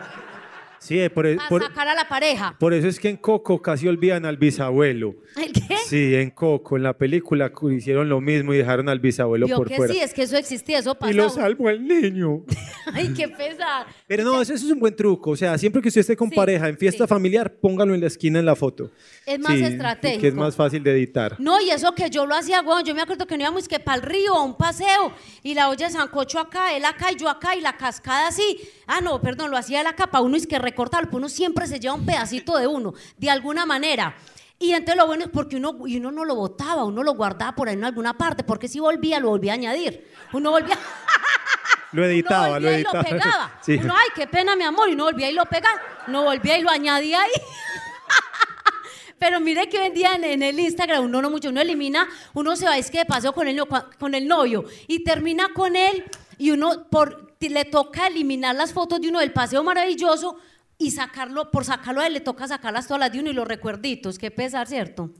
[0.79, 2.55] Sí, eh, por, e- para por- sacar a la pareja.
[2.59, 5.15] por eso es que en Coco casi olvidan al bisabuelo.
[5.35, 5.75] ¿El qué?
[5.87, 9.57] Sí, en Coco, en la película cu- hicieron lo mismo y dejaron al bisabuelo Yo
[9.57, 9.93] por que fuera.
[9.93, 11.11] sí, es que eso existía, eso y pasaba.
[11.23, 12.43] lo salvó el niño.
[12.93, 13.85] Ay, qué pesar.
[14.07, 15.31] Pero no, eso, eso es un buen truco.
[15.31, 17.07] O sea, siempre que usted esté con Sí, pareja en fiesta sí.
[17.09, 18.89] familiar, póngalo en la esquina en la foto.
[19.25, 20.21] Es más Sí, estratégico.
[20.21, 21.35] Que es más fácil de editar.
[21.39, 23.79] No, y eso que yo lo hacía, weón, yo me acuerdo que no íbamos que
[23.79, 25.11] para el río a un paseo
[25.43, 28.57] y la olla de sancocho acá, él acá y yo acá y la cascada así.
[28.87, 31.67] Ah, no, perdón, lo hacía él acá para uno es que recortarlo, pues uno siempre
[31.67, 34.15] se lleva un pedacito de uno, de alguna manera.
[34.57, 37.55] Y entonces lo bueno es porque uno, y uno no lo botaba, uno lo guardaba
[37.55, 40.11] por ahí en alguna parte, porque si volvía, lo volvía a añadir.
[40.33, 40.77] Uno volvía,
[41.91, 43.03] Lo editaba, uno lo volvía y lo editaba.
[43.03, 43.53] pegaba.
[43.61, 43.79] Sí.
[43.81, 45.79] Uno, ay, qué pena, mi amor, y no volvía y lo pegaba.
[46.07, 47.31] No volvía y lo añadía ahí.
[49.19, 52.07] Pero mire que hoy en día en, en el Instagram uno no mucho, uno elimina,
[52.33, 53.61] uno se va es que de paseo con el,
[53.99, 56.05] con el novio y termina con él
[56.37, 60.37] y uno por, le toca eliminar las fotos de uno del paseo maravilloso
[60.79, 63.47] y sacarlo, por sacarlo a él le toca sacarlas todas las de uno y los
[63.47, 65.11] recuerditos, qué pesar, ¿cierto?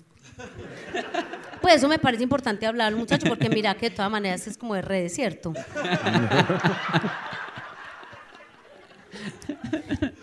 [1.62, 4.74] Pues eso me parece importante hablar, muchachos, porque mira que de todas maneras es como
[4.74, 5.53] de redes, ¿cierto?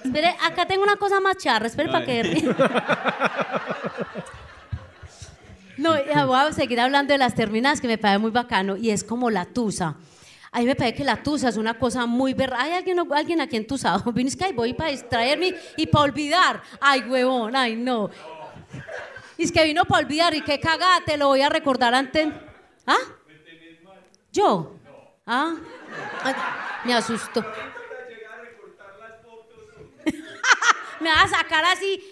[0.02, 2.54] Espere, acá tengo una cosa más charra, espere para que...
[5.76, 8.88] No, ya voy a seguir hablando de las terminadas que me parece muy bacano y
[8.88, 9.96] es como la tusa.
[10.56, 12.62] A mí me parece que la tusa es una cosa muy berra.
[12.62, 14.10] ¿Hay alguien, alguien aquí entusado?
[14.16, 16.62] Es que voy para distraerme y para olvidar.
[16.80, 18.08] Ay, huevón, ay, no.
[19.36, 22.28] Y es que vino para olvidar y qué cagada, te lo voy a recordar antes.
[22.86, 22.96] ¿Ah?
[24.32, 24.78] ¿Yo?
[25.26, 25.56] ¿Ah?
[26.86, 27.42] Me asustó.
[31.00, 32.02] me va a sacar así.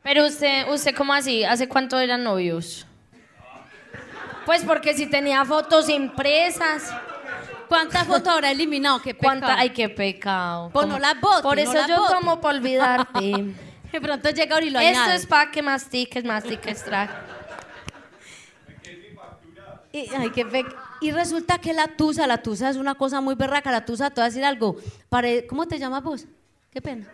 [0.00, 1.42] Pero usted, ¿usted cómo así?
[1.42, 2.86] ¿Hace cuánto eran novios?
[4.46, 6.94] Pues porque si tenía fotos impresas.
[7.68, 9.00] ¿Cuántas fotos habrá eliminado?
[9.02, 9.46] ¿Qué ¿Cuánta?
[9.46, 9.60] pecado?
[9.60, 10.70] Ay, qué pecado.
[10.72, 13.54] Pues las bote, Por no eso las yo tomo para olvidarte.
[13.92, 15.16] De pronto llega y lo Esto añade.
[15.16, 17.10] es para que mastiques, mastiques, track.
[19.92, 20.66] Y, ay, qué pe-
[21.00, 23.70] y resulta que la tusa, la tusa es una cosa muy berraca.
[23.70, 24.76] La tusa, te voy a decir algo.
[25.08, 26.24] Pare- ¿Cómo te llamas vos?
[26.72, 27.06] Qué pena.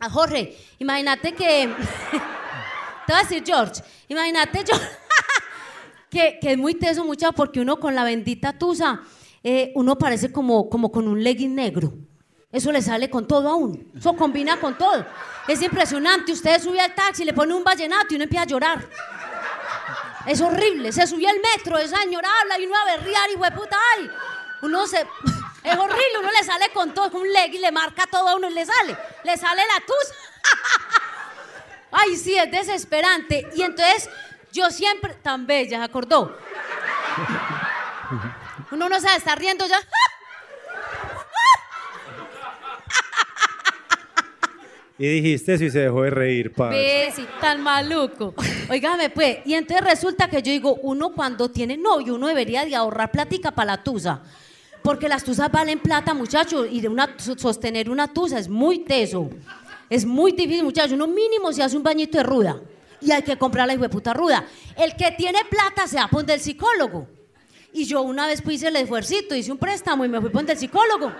[0.00, 1.74] A Jorge, imagínate que.
[3.06, 3.82] te voy a decir George.
[4.08, 4.86] Imagínate, George.
[6.10, 9.00] Que, es muy teso, mucha, porque uno con la bendita tusa,
[9.42, 11.92] eh, uno parece como, como con un legging negro.
[12.52, 13.78] Eso le sale con todo a uno.
[13.96, 15.06] Eso combina con todo.
[15.46, 16.32] Es impresionante.
[16.32, 18.88] Usted sube al taxi, le pone un vallenato y uno empieza a llorar.
[20.26, 20.92] Es horrible.
[20.92, 24.10] Se subió al metro, esa señora habla y uno a berrear y puta, ay.
[24.62, 25.06] Uno se.
[25.62, 28.34] Es horrible, uno le sale con todo, con un leg y le marca todo a
[28.34, 28.96] uno y le sale.
[29.24, 30.14] Le sale la tusa.
[31.90, 33.46] Ay, sí, es desesperante.
[33.54, 34.08] Y entonces,
[34.52, 35.14] yo siempre.
[35.22, 36.36] Tan bella, ¿se acordó?
[38.70, 39.78] Uno no sabe, está riendo ya.
[44.98, 46.68] Y dijiste y se dejó de reír, pa.
[46.68, 48.34] Ve, sí, tan maluco.
[48.68, 52.76] Óigame, pues, y entonces resulta que yo digo, uno cuando tiene novio, uno debería de
[52.76, 54.20] ahorrar plática para la tusa.
[54.82, 58.80] Porque las tusas valen plata, muchachos, y de una, so- sostener una tusa es muy
[58.80, 59.30] teso.
[59.88, 60.92] Es muy difícil, muchachos.
[60.92, 62.60] Uno mínimo se hace un bañito de ruda.
[63.00, 64.44] Y hay que comprar la puta ruda.
[64.76, 67.08] El que tiene plata se va a poner el psicólogo.
[67.72, 70.58] Y yo una vez hice el esfuercito, hice un préstamo y me fui con el
[70.58, 71.12] psicólogo.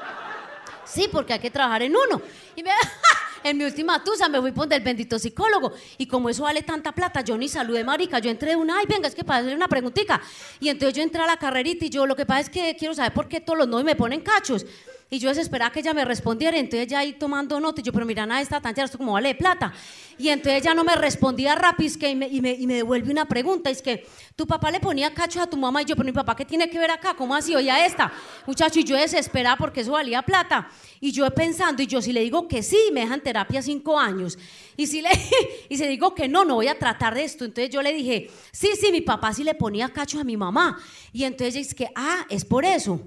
[0.85, 2.21] Sí, porque hay que trabajar en uno.
[2.57, 2.71] Y me-
[3.45, 5.73] en mi última tusa me fui por el bendito psicólogo.
[5.99, 8.19] Y como eso vale tanta plata, yo ni saludé, marica.
[8.19, 10.21] Yo entré de una, ay, venga, es que para hacerle una preguntita.
[10.59, 12.95] Y entonces yo entré a la carrerita y yo, lo que pasa es que quiero
[12.95, 14.67] saber por qué todos los novios me ponen cachos.
[15.13, 16.57] Y yo desesperaba que ella me respondiera.
[16.57, 17.81] Entonces ya ahí tomando nota.
[17.81, 19.73] Y yo, pero mira, nada está tan esto como vale de plata.
[20.17, 21.89] Y entonces ella no me respondía rápido.
[21.89, 23.71] es que, y, me, y, me, y me devuelve una pregunta.
[23.71, 24.07] Es que
[24.37, 25.83] tu papá le ponía cachos a tu mamá.
[25.83, 27.15] Y yo, pero mi papá, ¿qué tiene que ver acá?
[27.15, 27.57] ¿Cómo así?
[27.57, 28.13] Oye, a esta.
[28.47, 30.69] Muchacho, y yo desesperada porque eso valía plata.
[31.01, 34.39] Y yo pensando, y yo si le digo que sí, me dejan terapia cinco años.
[34.77, 35.11] Y si le
[35.69, 37.45] y si digo que no, no voy a tratar de esto.
[37.45, 40.79] Entonces yo le dije, sí, sí, mi papá sí le ponía cachos a mi mamá.
[41.13, 43.01] Y entonces ella dice que, ah, es por eso.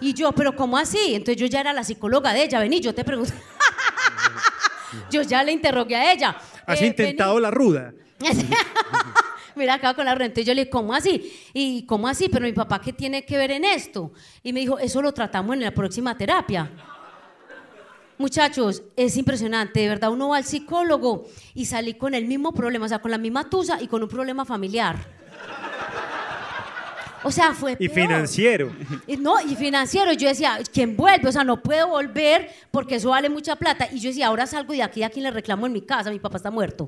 [0.00, 1.14] Y yo, pero ¿cómo así?
[1.14, 3.32] Entonces yo ya era la psicóloga de ella, vení, yo te pregunto.
[5.10, 6.36] yo ya le interrogué a ella.
[6.66, 7.92] Has eh, intentado la ruda.
[9.56, 10.40] Mira, acá con la renta.
[10.40, 11.32] Y yo le dije, ¿cómo así?
[11.52, 12.28] Y ¿cómo así?
[12.28, 14.12] Pero mi papá, ¿qué tiene que ver en esto?
[14.42, 16.70] Y me dijo, eso lo tratamos en la próxima terapia.
[18.18, 22.86] Muchachos, es impresionante, de verdad, uno va al psicólogo y salí con el mismo problema,
[22.86, 25.17] o sea, con la misma tusa y con un problema familiar.
[27.24, 28.70] O sea, fue Y financiero.
[29.06, 30.12] Y No, y financiero.
[30.12, 31.28] Yo decía, ¿quién vuelve?
[31.28, 33.88] O sea, no puedo volver porque eso vale mucha plata.
[33.92, 36.10] Y yo decía, ahora salgo de aquí, ¿a quién le reclamo en mi casa?
[36.10, 36.84] Mi papá está muerto.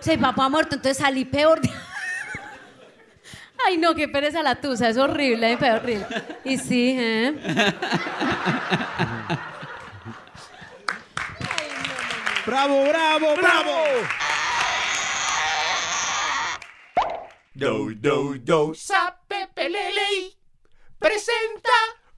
[0.00, 1.60] O sea, mi papá ha muerto, entonces salí peor.
[1.60, 1.70] de-
[3.66, 6.06] Ay, no, qué pereza la tusa, es horrible, es horrible.
[6.44, 7.34] Y sí, ¿eh?
[12.46, 13.72] ¡Bravo, bravo, bravo!
[17.56, 20.32] Do, do, do, sape, pelele,
[20.98, 21.70] presenta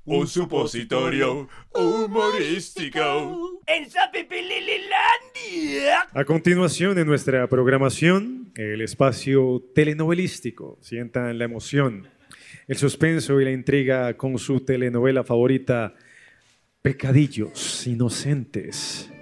[0.07, 3.61] un supositorio humorístico.
[3.67, 6.09] En Sapepelelelandia.
[6.15, 10.79] A continuación, en nuestra programación, el espacio telenovelístico.
[10.81, 12.09] Sientan la emoción,
[12.67, 15.93] el suspenso y la intriga con su telenovela favorita,
[16.81, 19.13] Pecadillos Inocentes.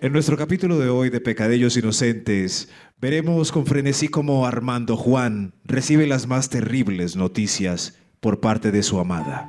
[0.00, 2.68] En nuestro capítulo de hoy de Pecadillos Inocentes,
[2.98, 9.00] veremos con frenesí cómo Armando Juan recibe las más terribles noticias por parte de su
[9.00, 9.48] amada.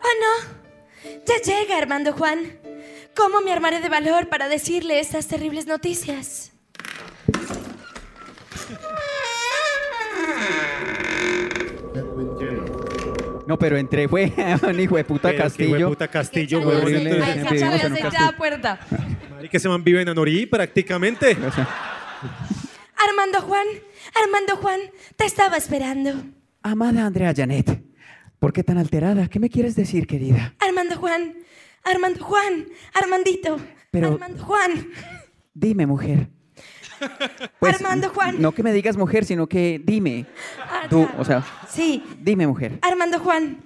[0.00, 0.30] ¡Oh, no!
[1.26, 2.60] Ya llega, Armando Juan.
[3.16, 6.52] ¿Cómo me armaré de valor para decirle estas terribles noticias?
[13.52, 14.32] No, pero entré, fue
[14.66, 15.90] un hijo de puta Castillo.
[15.90, 17.20] un me aceité
[18.00, 18.18] castillo.
[18.18, 18.80] la puerta.
[19.50, 21.36] que se man vive en Anorí prácticamente.
[22.96, 23.66] Armando Juan,
[24.24, 24.80] Armando Juan,
[25.16, 26.14] te estaba esperando.
[26.62, 27.82] Amada Andrea Janet,
[28.38, 29.28] ¿por qué tan alterada?
[29.28, 30.54] ¿Qué me quieres decir, querida?
[30.58, 31.34] Armando Juan,
[31.84, 33.58] Armando Juan, Armandito,
[33.90, 34.88] Pero- Armando Juan,
[35.52, 36.28] Dime, mujer.
[37.58, 38.40] Pues, Armando Juan.
[38.40, 40.26] No que me digas mujer, sino que dime.
[40.60, 42.78] Ah, Tú, o sea, Sí, dime, mujer.
[42.82, 43.58] Armando Juan,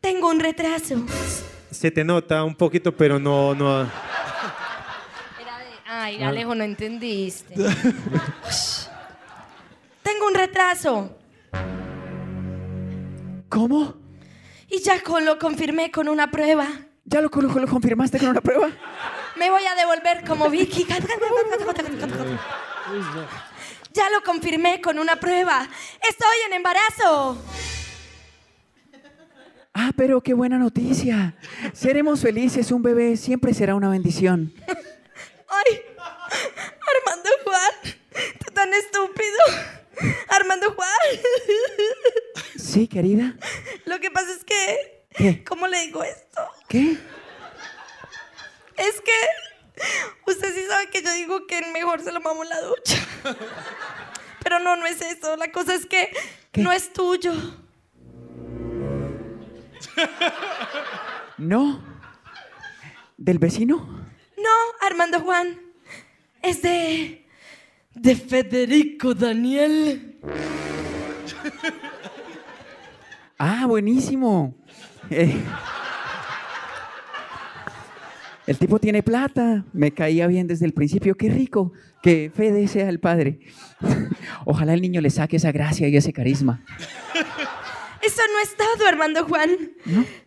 [0.00, 1.04] tengo un retraso.
[1.70, 3.86] Se te nota un poquito, pero no, no.
[5.92, 7.54] Ay, Alejo, no entendiste.
[10.02, 11.16] tengo un retraso.
[13.48, 13.94] ¿Cómo?
[14.68, 16.66] Y ya con- lo confirmé con una prueba.
[17.04, 18.68] ¿Ya lo, lo- lo confirmaste con una prueba?
[19.40, 20.86] Me voy a devolver como Vicky.
[23.94, 25.66] Ya lo confirmé con una prueba.
[26.06, 27.42] Estoy en embarazo.
[29.72, 31.34] Ah, pero qué buena noticia.
[31.72, 34.52] Seremos felices, un bebé siempre será una bendición.
[35.48, 35.80] Ay,
[36.98, 37.96] Armando Juan,
[38.44, 39.38] tú tan estúpido.
[40.28, 40.88] Armando Juan.
[42.58, 43.36] Sí, querida.
[43.86, 45.42] Lo que pasa es que, ¿Qué?
[45.44, 46.46] ¿cómo le digo esto?
[46.68, 46.98] ¿Qué?
[48.80, 49.12] Es que
[50.26, 52.96] usted sí sabe que yo digo que mejor se lo mamo en la ducha.
[54.42, 55.36] Pero no, no es eso.
[55.36, 56.10] La cosa es que
[56.56, 57.32] no es tuyo.
[61.36, 61.82] ¿No?
[63.18, 63.76] ¿Del vecino?
[64.36, 65.60] No, Armando Juan.
[66.42, 67.26] Es de.
[67.94, 70.18] de Federico Daniel.
[73.38, 74.54] Ah, buenísimo.
[75.10, 75.34] Eh,
[78.50, 79.64] el tipo tiene plata.
[79.72, 81.16] Me caía bien desde el principio.
[81.16, 81.72] Qué rico
[82.02, 83.38] que Fede sea el padre.
[84.44, 86.60] Ojalá el niño le saque esa gracia y ese carisma.
[88.02, 89.50] Eso no es todo, Armando Juan.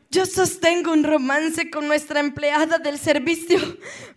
[0.10, 3.60] Yo sostengo un romance con nuestra empleada del servicio,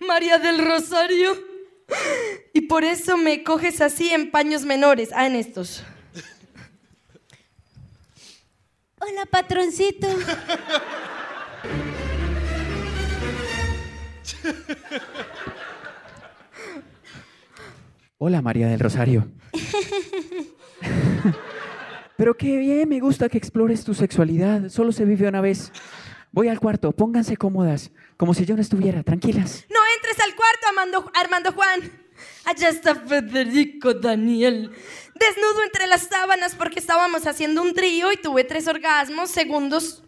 [0.06, 1.36] María del Rosario.
[2.52, 5.08] Y por eso me coges así en paños menores.
[5.14, 5.82] Ah, en estos.
[9.00, 10.06] Hola, patroncito.
[18.18, 19.28] Hola María del Rosario.
[22.16, 24.70] Pero qué bien, me gusta que explores tu sexualidad.
[24.70, 25.70] Solo se vive una vez.
[26.32, 29.66] Voy al cuarto, pónganse cómodas, como si yo no estuviera, tranquilas.
[29.70, 30.66] No entres al cuarto,
[31.14, 31.80] Armando, Juan.
[32.44, 34.70] Allá está Federico Daniel.
[35.14, 40.05] Desnudo entre las sábanas porque estábamos haciendo un trío y tuve tres orgasmos segundos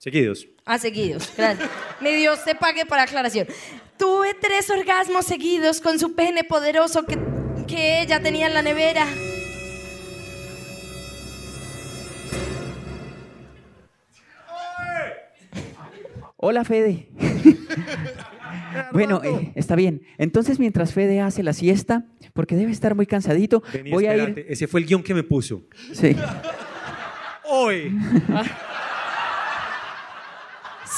[0.00, 0.48] Seguidos.
[0.64, 1.68] Ah, seguidos, gracias.
[2.00, 3.46] Mi Dios te pague para aclaración.
[3.98, 7.18] Tuve tres orgasmos seguidos con su pene poderoso que,
[7.68, 9.06] que ella tenía en la nevera.
[16.38, 17.10] Hola, Fede.
[18.92, 20.00] bueno, eh, está bien.
[20.16, 24.46] Entonces, mientras Fede hace la siesta, porque debe estar muy cansadito, Vení, voy a ir.
[24.48, 25.66] Ese fue el guion que me puso.
[25.92, 26.16] Sí.
[27.44, 27.94] Hoy.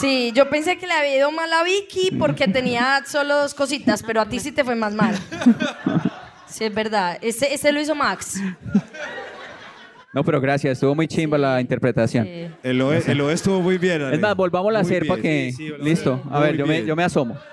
[0.03, 4.03] Sí, yo pensé que le había ido mal a Vicky porque tenía solo dos cositas,
[4.03, 5.15] pero a ti sí te fue más mal.
[6.49, 7.19] Sí, es verdad.
[7.23, 8.43] Ese, ese lo hizo Max.
[10.13, 12.25] No, pero gracias, estuvo muy chimba la interpretación.
[12.25, 12.49] Sí.
[12.65, 14.03] El OE, el OE estuvo muy bien.
[14.03, 14.17] Ale.
[14.17, 15.53] Es más, volvámosla a hacer para que.
[15.57, 15.71] sí.
[15.79, 16.21] Listo.
[16.33, 17.39] A ver, yo me, yo me asomo.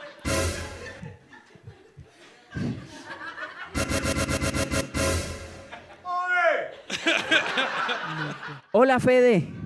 [8.71, 9.58] Hola, Fede.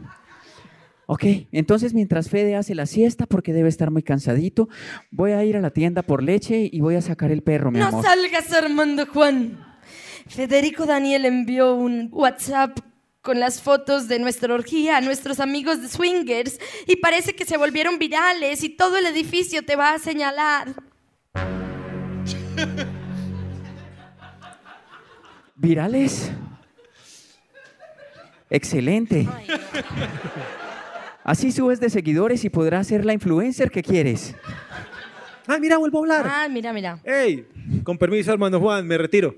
[1.06, 4.70] Ok, entonces mientras Fede hace la siesta, porque debe estar muy cansadito,
[5.12, 7.80] voy a ir a la tienda por leche y voy a sacar el perro, mi
[7.80, 8.06] No amor.
[8.06, 9.60] salgas, Armando Juan.
[10.28, 12.80] Federico Daniel envió un WhatsApp
[13.22, 17.58] con las fotos de nuestra orgía a nuestros amigos de Swingers y parece que se
[17.58, 20.74] volvieron virales y todo el edificio te va a señalar.
[25.56, 26.32] ¿Virales?
[28.50, 29.28] Excelente.
[31.24, 34.36] Así subes de seguidores y podrás ser la influencer que quieres.
[35.48, 36.26] Ah, mira, vuelvo a hablar.
[36.28, 37.00] Ah, mira, mira.
[37.04, 37.48] ¡Ey!
[37.84, 39.36] Con permiso, Armando Juan, me retiro.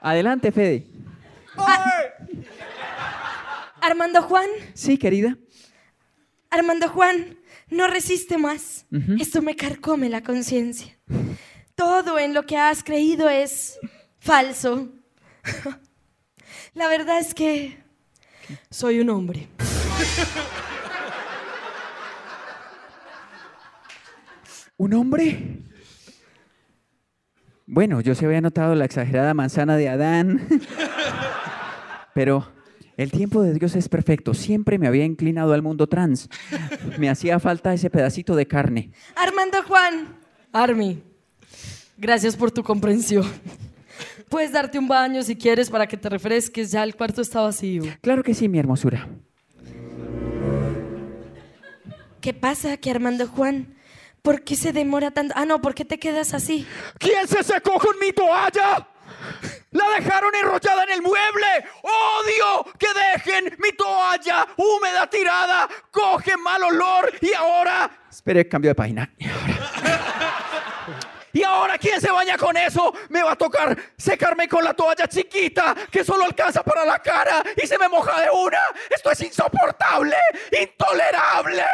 [0.00, 0.86] Adelante, Fede.
[3.80, 5.36] Armando Juan, Sí, querida.
[6.50, 8.86] Armando Juan, no resiste más.
[9.18, 10.96] Esto me carcome la conciencia.
[11.74, 13.78] Todo en lo que has creído es
[14.18, 14.88] falso.
[16.74, 17.78] La verdad es que
[18.70, 19.48] soy un hombre.
[24.76, 25.58] ¿Un hombre?
[27.66, 30.46] Bueno, yo se había notado la exagerada manzana de Adán.
[32.14, 32.50] Pero
[32.96, 34.34] el tiempo de Dios es perfecto.
[34.34, 36.28] Siempre me había inclinado al mundo trans.
[36.98, 38.92] Me hacía falta ese pedacito de carne.
[39.16, 40.16] Armando Juan.
[40.52, 41.02] Army.
[41.96, 43.26] Gracias por tu comprensión.
[44.28, 46.70] Puedes darte un baño si quieres para que te refresques.
[46.70, 47.82] Ya el cuarto está vacío.
[48.00, 49.08] Claro que sí, mi hermosura.
[52.20, 53.74] ¿Qué pasa aquí, Armando Juan?
[54.22, 55.34] ¿Por qué se demora tanto?
[55.36, 56.66] Ah, no, ¿por qué te quedas así?
[56.98, 58.86] ¿Quién se secó con mi toalla?
[59.70, 61.46] ¡La dejaron enrollada en el mueble!
[61.82, 65.68] ¡Odio que dejen mi toalla húmeda tirada!
[65.90, 67.12] ¡Coge mal olor!
[67.20, 67.90] Y ahora...
[68.10, 69.10] Espere, cambio de página.
[69.18, 69.67] ¿Y ahora
[71.80, 72.92] quién se baña con eso?
[73.08, 77.42] Me va a tocar secarme con la toalla chiquita que solo alcanza para la cara
[77.62, 78.58] y se me moja de una.
[78.90, 80.16] Esto es insoportable,
[80.60, 81.64] intolerable.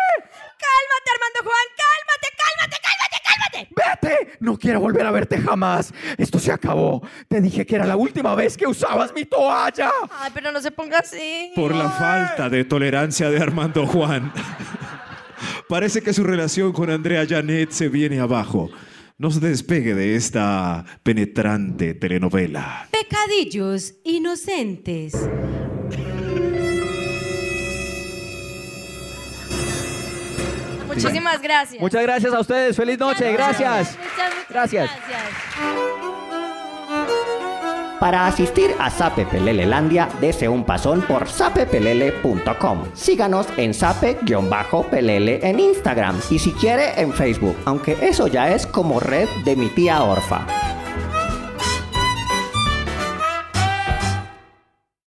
[0.65, 3.69] Cálmate, Armando Juan, cálmate, cálmate, cálmate, cálmate.
[4.11, 5.93] Vete, no quiero volver a verte jamás.
[6.17, 7.03] Esto se acabó.
[7.29, 9.91] Te dije que era la última vez que usabas mi toalla.
[10.11, 11.53] Ay, pero no se ponga así.
[11.55, 14.33] Por la falta de tolerancia de Armando Juan.
[15.69, 18.71] Parece que su relación con Andrea Janet se viene abajo.
[19.17, 22.89] No se despegue de esta penetrante telenovela.
[22.91, 25.15] Pecadillos inocentes.
[30.89, 31.81] Muchísimas gracias.
[31.81, 32.77] Muchas gracias a ustedes.
[32.77, 33.33] Feliz noche.
[33.33, 33.97] Gracias.
[33.97, 34.91] Muchas, muchas Gracias.
[38.05, 42.83] Para asistir a Sape Pelelelandia, dese un pasón por sapepelele.com.
[42.93, 49.01] Síganos en sape-pelele en Instagram y si quiere en Facebook, aunque eso ya es como
[49.01, 50.84] red de mi tía Orfa.